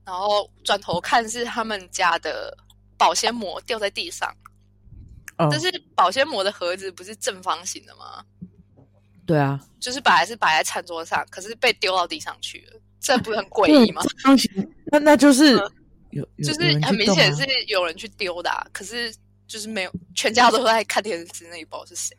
[0.04, 2.56] 然后转头看是他们家的
[2.96, 4.34] 保鲜膜掉在地上。
[5.36, 8.24] 但是保鲜膜的盒子不是正方形的吗？
[9.26, 14.02] 对啊，就是本来是摆在餐桌上，可是被丢到地上去了，这不是很 诡异吗？
[14.22, 14.50] 方形，
[14.86, 15.60] 那那就是。
[16.12, 19.14] 有就是很明显是有人去丢的，可是
[19.46, 22.16] 就是没有，全家都在看电视，那一包是谁？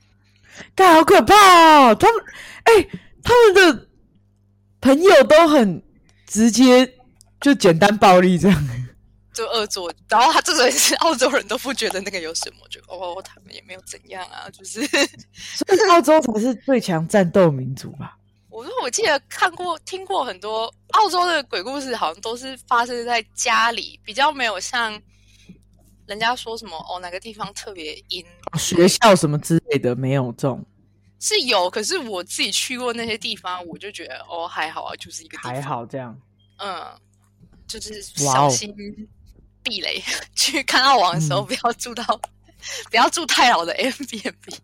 [0.76, 1.34] 但好可怕
[1.80, 1.96] 哦！
[1.96, 2.24] 他们
[2.64, 2.88] 哎，
[3.24, 3.88] 他们的
[4.82, 5.82] 朋友都很
[6.28, 6.88] 直接，
[7.42, 8.68] 就简单暴力这样，
[9.34, 9.92] 就恶作。
[10.08, 14.86] 然后他这个是澳洲人都不觉得那个有什么，就哦，他们也没有怎样啊，就是。
[15.34, 18.16] 所以澳洲才是最强战斗民族吧？
[18.84, 25.02] 我记得看过、听过很多澳洲的鬼故事，好像都是发生在家里，比较没有像
[26.06, 28.26] 人家说什么哦，哪个地方特别阴，
[28.60, 30.62] 学校什么之类的没有这种。
[31.22, 36.20] 是有，可是我自己去过那些地方，我就觉得哦，还好啊，就是一个还好这样。
[36.58, 36.86] 嗯，
[37.66, 38.76] 就是小心
[39.64, 40.04] 避雷，
[40.36, 42.04] 去看澳网的时候不要住到，
[42.92, 44.58] 不要住太老的 M B N B，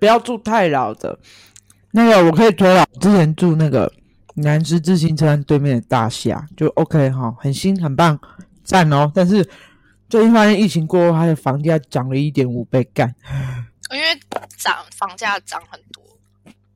[0.00, 1.16] 不要住太老的。
[1.92, 3.92] 那个我可以推了，之前住那个
[4.34, 8.18] 南师自行车对面的大厦，就 OK 哈，很新很棒，
[8.62, 9.10] 赞哦。
[9.14, 9.48] 但是
[10.08, 13.14] 最近发现疫情过后，它的房价涨了一点五倍，干。
[13.92, 14.06] 因为
[14.56, 16.04] 涨房价涨很多。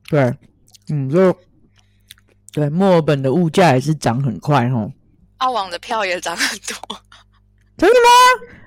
[0.09, 0.37] 对，
[0.89, 1.33] 嗯，就
[2.51, 4.89] 对墨尔本的物价也是涨很快哈。
[5.37, 6.97] 澳网的票也涨很多，
[7.77, 8.09] 真的吗？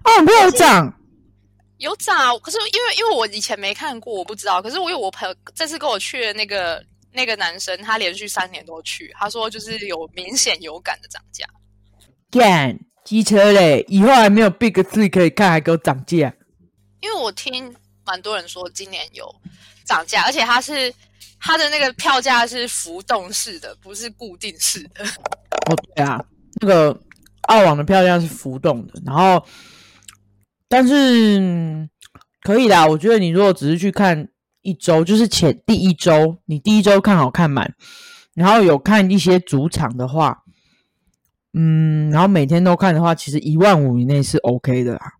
[0.05, 0.95] 澳网票有涨？
[1.79, 4.61] 有涨，可是因为因为我以前没看过，我不知道。
[4.61, 11.47] 可是我有我朋友这次跟我去的那个那个男生，他连续三年都去，他说就是有明显有感的涨价。
[12.31, 16.35] 干机车嘞，以后还没有 Big Three 可以看，还给我涨价。
[17.01, 19.33] 因为我听蛮多人说今年有
[19.85, 20.93] 涨价，而且它是
[21.41, 25.05] 它的那个票价是浮动式的，不是固定式的。
[25.71, 26.21] 哦，对啊，
[26.61, 27.01] 那个
[27.43, 29.43] 澳网的票价是浮动的，然后
[30.69, 31.89] 但是
[32.43, 32.87] 可以啦。
[32.87, 34.29] 我觉得你如果只是去看
[34.63, 37.75] 一周，就是前第一周，你第一周看好看满，
[38.35, 40.45] 然后有看一些主场的话，
[41.55, 45.15] 嗯，然后每天都看的话，其实一万五以内是 OK 的啦，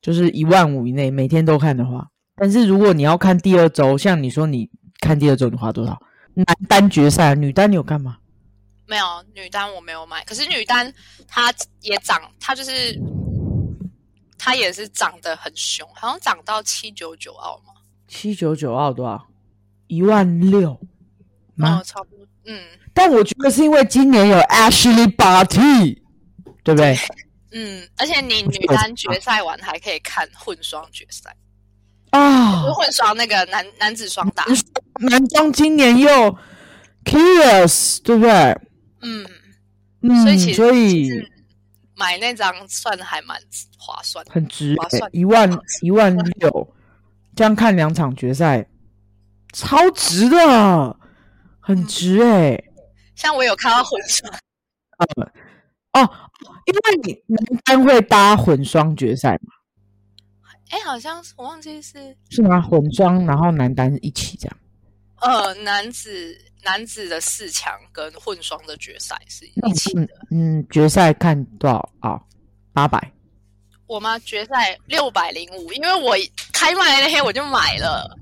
[0.00, 2.08] 就是一万五以内每天都看的话。
[2.34, 4.70] 但是如果你要看第二周，像你说你
[5.00, 6.00] 看第二周，你花多少？
[6.34, 8.18] 男单决赛，女单你有看吗？
[8.86, 10.90] 没有女单我没有买，可是女单
[11.26, 12.98] 它也涨，它就是
[14.38, 17.74] 它也是涨得很凶，好像涨到七九九澳嘛。
[18.06, 19.26] 七九九澳多少？
[19.88, 20.78] 一万六
[21.54, 21.80] 吗？
[21.80, 22.58] 哦，差不多，嗯
[22.94, 26.00] 但我觉得是因为今年有 Ashley Barty，
[26.62, 26.96] 对不对？
[27.52, 31.34] 嗯，而且你女单决赛完还可以看混双决赛，
[32.10, 34.44] 啊、混双那个男男子双打，
[35.00, 36.36] 男双今年又
[37.04, 38.32] Curious，对不对？
[39.00, 39.26] 嗯，
[40.02, 41.32] 嗯，所以其实所以其实
[41.98, 43.36] 买那张算还蛮
[43.76, 44.24] 划算。
[44.30, 45.50] 很值欸划算一万
[45.82, 46.74] 一万六，
[47.34, 48.66] 这样看两场决赛，
[49.52, 50.96] 超值的，
[51.60, 52.62] 很值哎、
[53.14, 54.32] 像我有看到混双，
[55.92, 56.10] 哦，
[56.66, 59.52] 因为你男单会搭混双决赛嘛，
[60.70, 62.60] 哎，好像是我忘记是是吗？
[62.60, 64.56] 混双然后男单一起这样。
[65.20, 70.08] 呃男子男子的四强跟混双的决赛是那一起的。
[70.30, 72.20] 嗯，决赛看多少啊？
[72.72, 73.12] 八百。
[73.86, 74.18] 我吗？
[74.18, 76.14] 决赛六百零五，因为我
[76.52, 78.18] 开卖那天我就买了。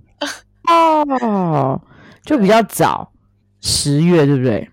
[0.69, 1.81] 哦，
[2.25, 3.13] 就比较早，
[3.61, 4.69] 十月对不对？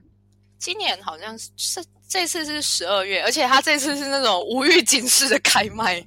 [0.59, 6.03] 今年好像是是这次是十二月，而且他这次是那种无预警式的开卖。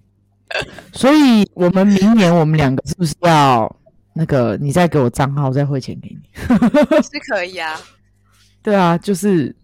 [0.94, 3.76] 所以我们明年我们两个是不是要
[4.18, 6.18] 那个你再给我账号，再汇钱给你？
[7.02, 7.78] 是可以啊，
[8.62, 9.54] 对啊，就是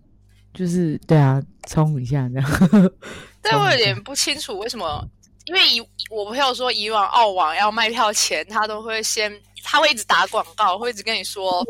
[0.52, 2.90] 就是对啊，冲一下这样。
[3.40, 5.08] 但我有点不清楚为什么，
[5.46, 9.32] 因为以我朋友说以往澳网要卖票前，他都会先
[9.64, 11.64] 他会一直打广告，会一直跟你说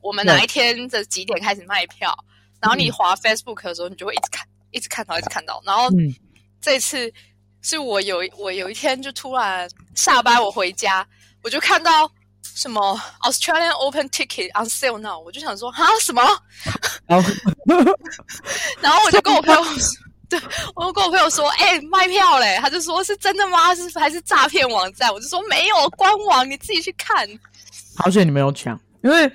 [0.00, 2.12] 我们哪一天的几点开始卖票，
[2.60, 6.12] 然后你滑 Facebook 的时候，你就会一直看，一直看到，一直看到，然后嗯，
[6.62, 7.12] 这次
[7.60, 11.06] 是我有我有一天就突然下班我回家，
[11.42, 12.10] 我就看到
[12.54, 16.22] 什么 Australian Open Ticket on sale now，我就想说哈什么，
[17.06, 17.30] 然后
[18.80, 19.78] 然后我就跟我朋友说，
[20.28, 20.40] 对
[20.74, 23.74] 我就跟我朋友说，哎、卖票嘞，他就说是真的吗？
[23.74, 25.12] 是还是诈骗网站？
[25.12, 27.26] 我就说没有，官网你自己去看。
[27.96, 29.30] 好险你没有抢，因为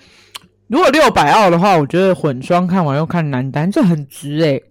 [0.67, 4.63] 如果六百澳的话，我觉得混双看完又看男单，这很值诶、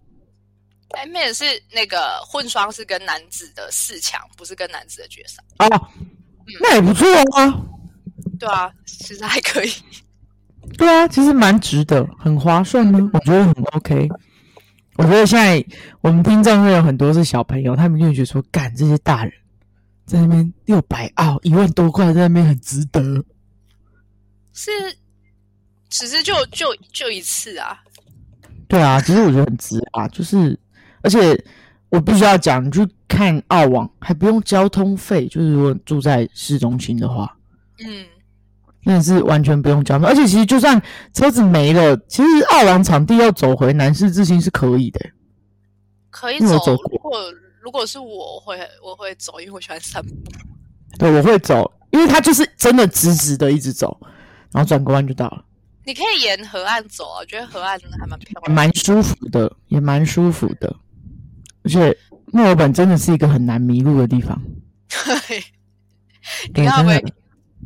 [0.90, 5.42] 哎，妹也是那个混双是跟男子的四强，不是跟男子的决赛。
[5.58, 5.88] 哦，
[6.60, 7.06] 那也不错
[7.36, 7.52] 啊。
[8.38, 9.70] 对啊，其实还可以。
[10.76, 14.08] 对啊，其实蛮值得，很划算呢，我觉得很 OK。
[14.96, 15.64] 我觉得现在
[16.00, 19.32] 我们听众会有很多是小朋友，他们就会觉得说，干这些大人
[20.06, 23.24] 在那边六百澳一万多块，在那边很值得。
[24.52, 24.70] 是，
[25.88, 27.78] 只是就就就一次啊。
[28.66, 30.58] 对啊，其实我觉得很值啊，就是
[31.02, 31.44] 而且
[31.90, 37.36] 我必须要讲，你去看澳网还不用交通费，就是如果住在市中心的话，
[37.78, 38.04] 嗯，
[38.88, 40.80] 那是完全不用交通，而且其实就算
[41.12, 45.00] 车子没了，其实澳网场地要走回南市之星是可以的。
[46.08, 46.56] 可以走。
[46.60, 47.20] 走如果
[47.60, 50.14] 如果是我，我会我会走，因为我喜欢散步。
[51.00, 53.98] 对，我会走，因为它就是真的直直的一直走，
[54.52, 55.44] 然后转个弯就到了，
[55.84, 58.54] 你可以沿河岸走啊，我觉得河岸还蛮漂也亮。
[58.54, 60.72] 蛮舒服的，也蛮舒服的。
[61.64, 64.40] 而且墨尔本真的是一个很难迷路的地方。
[65.26, 65.42] 对，
[66.54, 66.86] 你看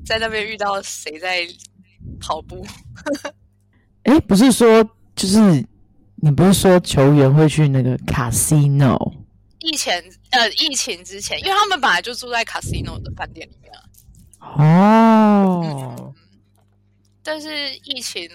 [0.04, 1.46] 在那边遇到谁在
[2.20, 2.64] 跑步？
[4.04, 4.82] 哎，不是说
[5.14, 5.40] 就是
[6.16, 8.96] 你不是说球员会去那个 casino？
[9.58, 9.92] 疫情
[10.30, 13.70] 呃，疫情之前，因为他们本来就住在 casino 的饭店里面
[14.38, 16.14] 啊，哦，
[17.22, 18.28] 但是疫情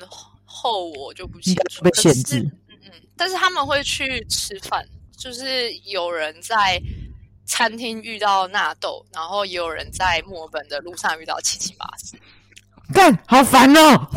[0.46, 2.40] 后我就不清楚，被限制。
[2.70, 4.88] 嗯嗯，但是他们会去吃饭，
[5.18, 6.80] 就是有人在
[7.46, 12.18] 餐厅遇到纳豆，然后也有人在墨尔本的路上遇到七七八四。
[12.94, 14.08] 干，好烦哦！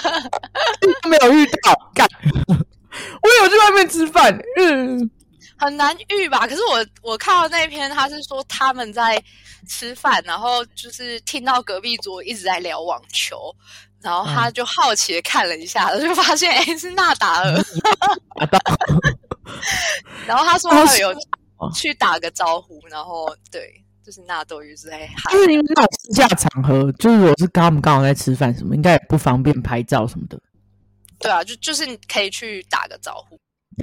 [1.08, 4.38] 没有遇到干，我有去去外面吃饭。
[4.58, 5.10] 嗯，
[5.58, 6.46] 很难遇吧？
[6.48, 9.22] 可是我我看到那篇，他是说他们在
[9.68, 13.54] 吃饭，然后就是听到隔壁桌一直在聊网球，
[14.00, 17.54] 然后他就好奇的看了一下，就发现哎是纳达尔，
[20.26, 21.14] 然后他说他有
[21.74, 23.82] 去打个招呼，然后对。
[24.06, 30.40] 就是纳豆鱼是在，就是因为那种私下场合，就是我是跟他们刚好在吃饭什么，应该也不方便拍照什么的。
[31.18, 33.36] 对啊，就就是可以去打个招呼，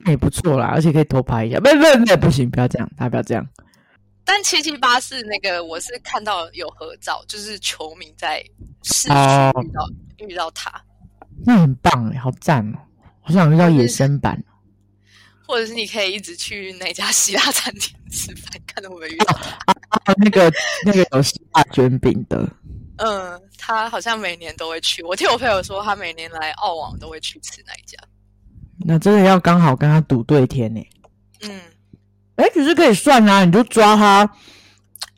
[0.05, 1.59] 那也不错啦，而且可以偷拍一下。
[1.59, 3.45] 不不不，不行，不要这样，大家不要这样。
[4.23, 8.41] 但七七八四那个，我是看到有合照，就是球迷在
[8.83, 9.89] 市区遇到
[10.25, 10.71] 遇到他，
[11.45, 12.79] 那很棒哎，好赞哦！
[13.25, 14.41] 我想遇到野生版。
[15.45, 19.35] 或者是你可以一直去哪家希腊餐厅吃饭，看会不会遇到
[19.89, 20.13] 啊？
[20.17, 20.51] 那个
[20.85, 22.49] 那个有希腊卷饼的，
[22.97, 25.03] 嗯，他好像每年都会去。
[25.03, 27.97] 我听我朋友说，他每年来澳网都会去吃那一家。
[28.85, 30.81] 那真的要刚好跟他赌对天呢？
[31.41, 31.61] 嗯，
[32.35, 34.29] 哎，其实可以算啊，你就抓他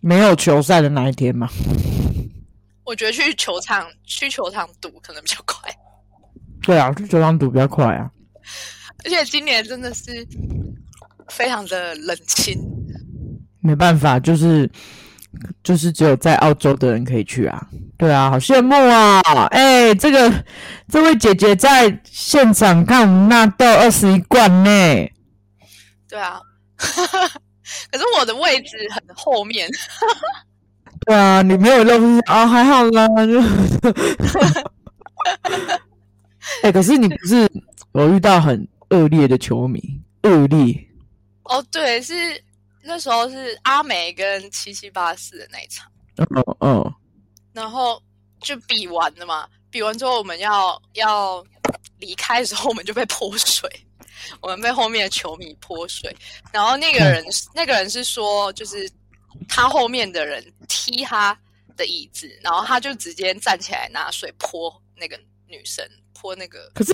[0.01, 1.49] 没有球赛的那一天嘛。
[2.83, 5.73] 我觉得去球场去球场赌可能比较快。
[6.61, 8.11] 对啊，去球场赌比较快啊。
[9.05, 10.27] 而且今年真的是
[11.29, 12.59] 非常的冷清，
[13.61, 14.69] 没办法，就是
[15.63, 17.67] 就是只有在澳洲的人可以去啊。
[17.97, 19.21] 对啊，好羡慕啊！
[19.51, 20.43] 哎，这个
[20.89, 24.69] 这位姐姐在现场看我们纳豆二十一罐呢。
[26.09, 26.41] 对啊，
[26.77, 29.69] 可是我的位置很后面。
[31.05, 33.07] 对啊，你没有露出啊，还好啦。
[33.25, 33.39] 就
[36.63, 37.47] 哎，可是你不是
[37.91, 38.67] 我遇到很。
[38.89, 39.81] 恶劣的球迷，
[40.23, 40.87] 恶劣。
[41.43, 42.43] 哦，对，是
[42.81, 46.25] 那时候是阿美跟七七八四的那一场，嗯
[46.59, 46.93] 嗯，
[47.53, 48.01] 然后
[48.41, 51.45] 就比完了嘛，比完之后我们要要
[51.99, 53.69] 离开的时候，我们就被泼水，
[54.41, 56.15] 我们被后面的球迷泼水，
[56.51, 57.23] 然后那个人
[57.53, 58.89] 那个人是说，就是
[59.47, 61.37] 他后面的人踢他
[61.77, 65.15] 的椅子，然后他就直接站起来拿水泼那个
[65.47, 66.91] 女生，泼那个，可是。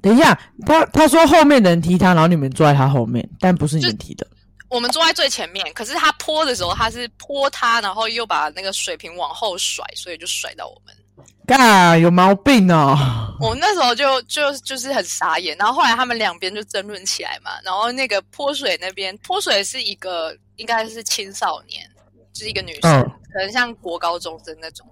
[0.00, 4.26] 等一下，他他说后面的人踢他，然后你们坐在他后面，但不是你们踢的。
[4.68, 10.94] 我们坐在最前面，可是他泼的时候，他是泼他，然后又把那个水瓶往后甩，所以就甩到我们。
[11.46, 12.94] 干，有毛病哦！
[13.40, 21.82] 我那时候就就就是很傻眼，然后后来他们两边就争论起来嘛，然后那个泼水那边泼水是一个应该是青少年，
[22.34, 24.86] 就是一个女生，可能像国高中生那种，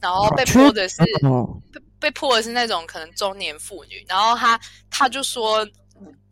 [0.00, 1.02] 然后被泼的是。
[1.02, 5.66] 被泼的是那种可能中年妇女，然后她她就说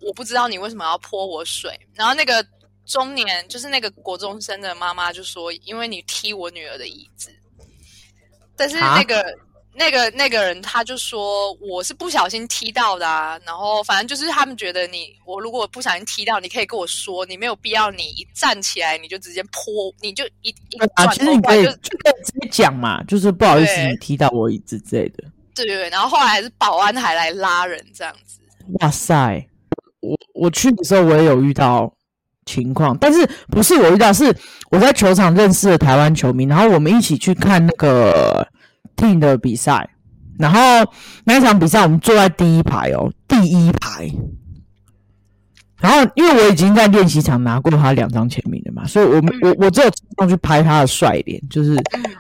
[0.01, 2.45] 我不知道你为什么要泼我水，然后那个
[2.87, 7.31] 中年就是那个国中生的妈妈就说因为你踢我女儿的椅子，
[8.57, 9.25] 但是那个
[9.73, 25.23] 那个那个人他就说我是不小心踢到的啊，然后反正就是他们觉得你我如果不小心踢到，你可以跟我说，你没有必要你一站起来你就直接泼，你就一一转头可以就直接讲嘛，就是不好意思你踢到我椅子之类的。
[25.55, 28.41] 对对对，然后后来还是保安还来拉人这样子。
[28.81, 29.45] 哇塞，
[30.01, 31.93] 我我去的时候我也有遇到
[32.47, 34.35] 情况，但是不是我遇到，是
[34.71, 38.47] 我在球场认识的台湾球迷，然后我们一起去看那个
[38.97, 39.91] team 的比赛，
[40.39, 40.61] 然后
[41.25, 44.09] 那一场比赛我们坐在第一排哦，第一排。
[45.81, 51.77] 然后因为我已经在练习场拿过他两张签名了嘛，所以我们我我只有上去拍他的帅脸，就是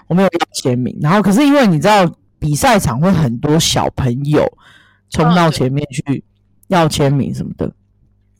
[0.08, 0.98] 我没有要签名。
[1.00, 2.12] 然后可是因为你知道。
[2.40, 4.44] 比赛场会很多小朋友
[5.10, 6.24] 冲到前面去
[6.68, 7.70] 要签名什么的，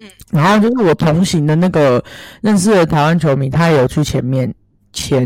[0.00, 2.02] 嗯，然后就是我同行的那个
[2.40, 4.52] 认识的台湾球迷，他也有去前面
[4.92, 5.24] 签，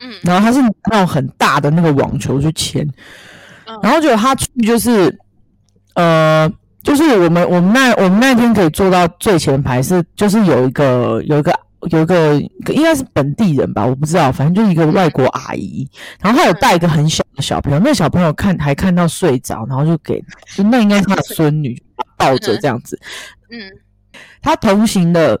[0.00, 2.88] 嗯，然后他是那种很大的那个网球去签，
[3.82, 5.18] 然后就他去就是，
[5.94, 6.50] 呃，
[6.82, 11.52] 就是我们我们那我们那天可以坐到最前排，是就是有一个有一个。
[11.90, 12.40] 有一个
[12.72, 15.88] 应该是本地人吧，我不知道，反正就是一个外国阿姨，
[16.20, 20.18] 然后她有带一个很小的小朋友，那小朋友看还看到睡着，然后就给，
[20.56, 21.80] 就那应该是他的孙女
[22.16, 22.98] 抱着这样子，
[23.50, 23.70] 嗯，
[24.40, 25.40] 他同行的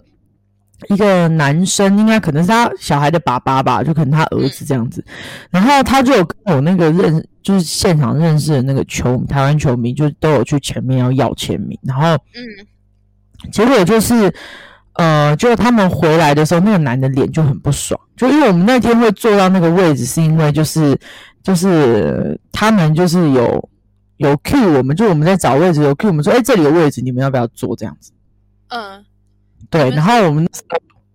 [0.88, 5.04] 一个男生，应该可能是他小孩的爸爸吧，就可能他儿子这样子，
[5.50, 14.32] 然后他就有跟我那个认，就是现场认识的那个球台湾球迷，就都有去前面要要签名，然后，嗯，结果就是。
[14.98, 20.98] 呃，就他们回来的时候，那个男的脸就很不爽，就因为我们那天会坐到那个位置，是因为就是
[21.42, 23.68] 就是他们就是有
[24.16, 27.76] 有 Q 我们，就我们在找位置有 Q 我们说，哎，这里有位置，你们要不要坐？
[27.76, 28.12] 这样子？
[28.68, 29.04] 嗯，
[29.68, 30.48] 对，然后我们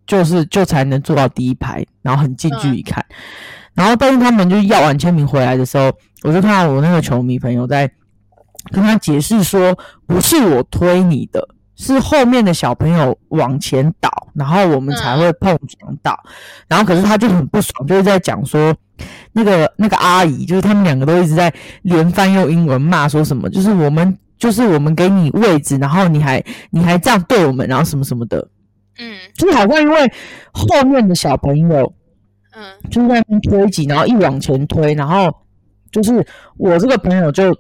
[0.06, 3.04] 就是就才能坐到第一排，然后很近距离看，
[3.74, 5.92] 然后但是他们就要完签名回来的时候，
[6.24, 7.90] 我就看到我那个球迷朋友在
[8.72, 9.76] 跟他解释说，
[10.06, 11.48] 不是我推你的，
[11.82, 16.18] 是后面的小朋友往前倒，然后我们才会碰撞到。
[16.68, 18.74] 然后可是他就很不爽，就是在讲说，
[19.34, 21.52] 那个那个阿姨，就是他们两个都一直在
[21.82, 28.48] 连翻用英文骂说什么，就是我们就是我们给你位置，然后你还你还这样对我们，然后什么什么的，
[29.00, 30.14] 嗯就是好像因为
[30.52, 31.94] 后面的小朋友。
[32.54, 35.34] 嗯就是在那边推挤，然后一往前推，然后
[35.90, 36.22] 就是
[36.58, 37.58] 我这个朋友就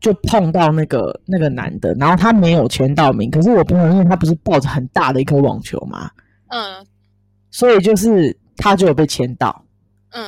[0.00, 6.10] 就碰到那个那个男的，然后他没有签到名，可是我朋友因为他不是抱着很大的一颗网球嘛，
[6.48, 6.86] 嗯
[7.50, 9.64] 所以就是他就有被签到。
[10.10, 10.22] 嗯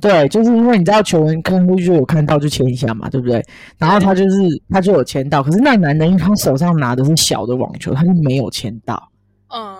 [0.00, 3.42] 对，就是因为你知道球员看过去就有看到就签一下嘛，对不对？
[3.78, 4.36] 然后他就是
[4.68, 9.10] 他就有签到，可是那男的因为他手上拿的是小的网球，他就没有签到。
[9.48, 9.76] 嗯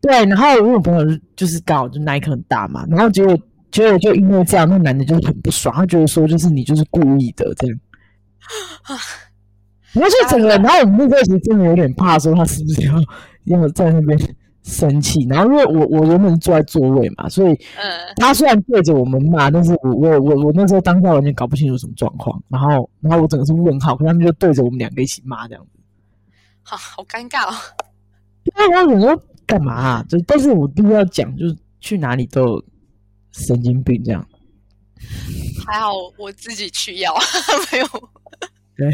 [0.00, 3.38] 对，然后我朋友就就是刚好就那一颗很大嘛，然后结果
[3.72, 7.78] 结果就因为这样，那男的就是很不爽，他觉得说就是你就是故意的这样。
[9.92, 12.94] 然后就整个，然后我们那时候其实真的有点怕，说他是不是要
[13.44, 14.18] 要在那边
[14.62, 15.26] 生气。
[15.28, 22.42] 然后因为我我原本是坐在座位嘛，所以嗯他虽然对着我们骂，但是我我我我那时候当下完全搞不清楚什么状况。
[22.48, 25.80] 然后然后我整个是问号，可他们就对着我们两个一起骂这样子。
[26.62, 27.54] 好好尴尬哦。
[28.44, 30.04] 对啊，然后我说干嘛、啊？
[30.08, 32.64] 就但是我必须要讲，就是去哪里都有
[33.32, 34.26] 神经病这样。
[35.66, 37.14] 还好我自己去要，
[37.72, 37.86] 没有。
[38.76, 38.86] 对，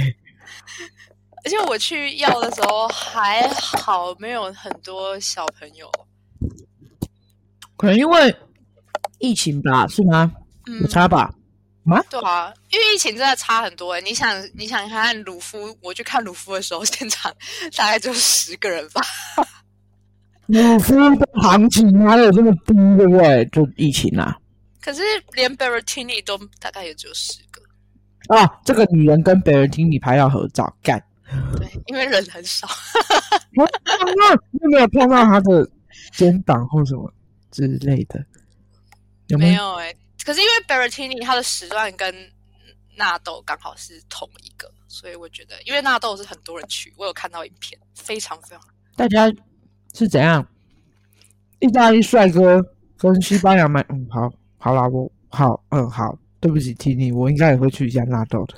[1.44, 3.48] 而且我去要的时候还
[3.82, 5.90] 好，没有很多小朋友。
[7.76, 8.36] 可能因为
[9.18, 10.32] 疫情吧，是吗？
[10.66, 11.32] 嗯有，差吧？
[11.84, 12.02] 吗？
[12.10, 14.00] 对啊，因为疫情真的差很多、欸。
[14.02, 17.34] 你想，你想看看鲁夫，我去看鲁夫的时候，现场
[17.76, 19.00] 大概就十个人吧。
[20.48, 23.44] 鲁夫的行情哪有这么低，对不对？
[23.52, 24.36] 就疫情啊！
[24.80, 25.02] 可是
[25.34, 27.60] 连 Berrettini 都大概也只有十个，
[28.34, 30.98] 啊，这个女人跟 b e r t i n i 拍要合照，干！
[31.58, 32.66] 对，因为人很少。
[33.52, 35.68] 有没有碰到他的
[36.12, 37.12] 肩膀或什么
[37.50, 38.24] 之类的？
[39.26, 39.74] 有没有？
[39.74, 39.94] 哎、
[40.24, 42.14] 可是因为 Berrettini 他的时段跟
[42.96, 48.60] 纳豆刚好是同一个，所以我觉得，因为纳豆是很多人去，我有看到影片，非常非常
[48.96, 49.30] 大家
[49.94, 50.46] 是怎样？
[51.60, 52.64] 意大利帅哥
[52.96, 53.84] 跟西班牙蛮……
[53.88, 58.54] 嗯，好，好啦，我好，嗯，好，对不起，提你，我应该也会去一下纳豆的。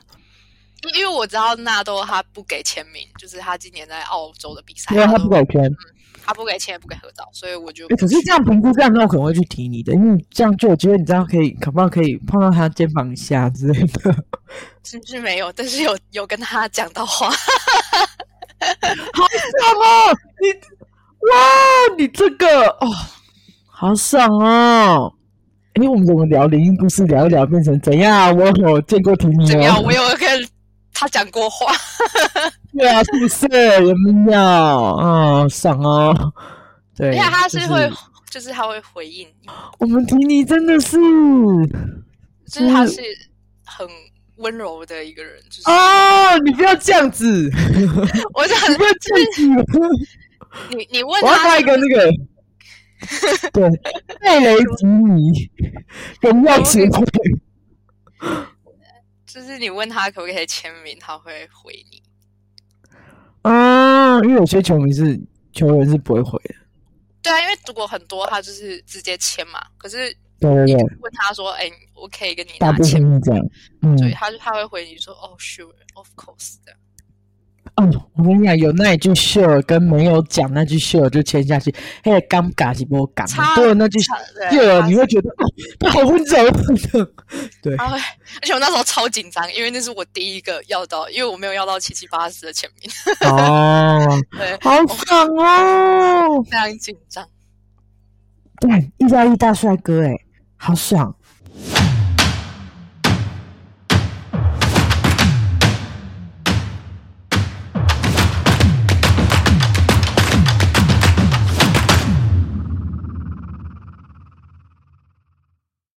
[0.95, 5.71] 因为我知道纳豆他不给签名，就是他今年在澳洲的比赛，因为他不给圈，
[6.25, 14.25] 他不给签，也不给合照，所以我就哎、可是这样评估这样，那我可能会去提你的，因为这样就我觉得，你知道可以，可不可以碰到他肩膀下之类的？
[14.83, 17.37] 是不是没有，但是有有跟他讲到话， 好
[18.57, 20.19] 什么！
[20.41, 20.49] 你
[21.21, 22.47] 哇，你这个
[22.81, 22.89] 哦，
[23.67, 25.13] 好爽哦！
[25.75, 28.35] 哎，我们怎么聊灵异故事聊一聊变成怎样？
[28.37, 29.77] 我有见过提你怎么样？
[29.77, 30.49] 哦，我有跟
[30.95, 31.73] 他讲过话，
[32.77, 33.47] 对啊，是不是
[33.87, 34.39] 有没有？
[34.41, 36.33] 哦，爽哦！
[36.97, 37.91] 对，而且他是就会，
[38.31, 39.49] 就是他会回应你，
[39.79, 40.97] 我们提你真的是
[42.47, 43.01] 就是他是
[43.65, 43.87] 很
[44.37, 47.51] 温柔的一个人，就是哦，你不要这样子，
[48.35, 49.73] 我就很你不要这样子。
[50.71, 52.11] 你你问我要他开一个那个，
[53.53, 53.71] 对，
[54.21, 55.51] 贝雷吉尼
[56.21, 57.05] 荣耀协会。
[59.27, 62.03] 就是你问他可不可以签名，他会回你。
[63.43, 65.19] 啊，因为有些球迷是
[65.53, 66.55] 球员是不会回的。
[67.23, 73.47] 对啊，因为如果很多他就是直接签嘛，可是对对对，问他说：“哎、我可以跟你拿签名这样。
[73.83, 76.80] 嗯，对，他就他会回你说：“哦、s u r e of course。”这样。
[77.77, 85.47] 哦，我跟你讲，有那一句 sure 跟没有讲那句 sure 就签下去，嘿，尴尬是不尴差尬，对那句差对 sure 他你会觉得哦，
[85.79, 86.51] 他好温柔。
[87.63, 87.99] 对，而
[88.43, 92.91] 且我那时候超紧张，因为那是我第一个要到，因为我没有要到七七八十的签名，
[93.31, 94.07] 哦，
[94.37, 96.43] 对，好爽哦！
[96.45, 97.27] 非常紧张。
[98.61, 100.15] 对，意大利大帅哥，哎，
[100.57, 101.15] 好爽。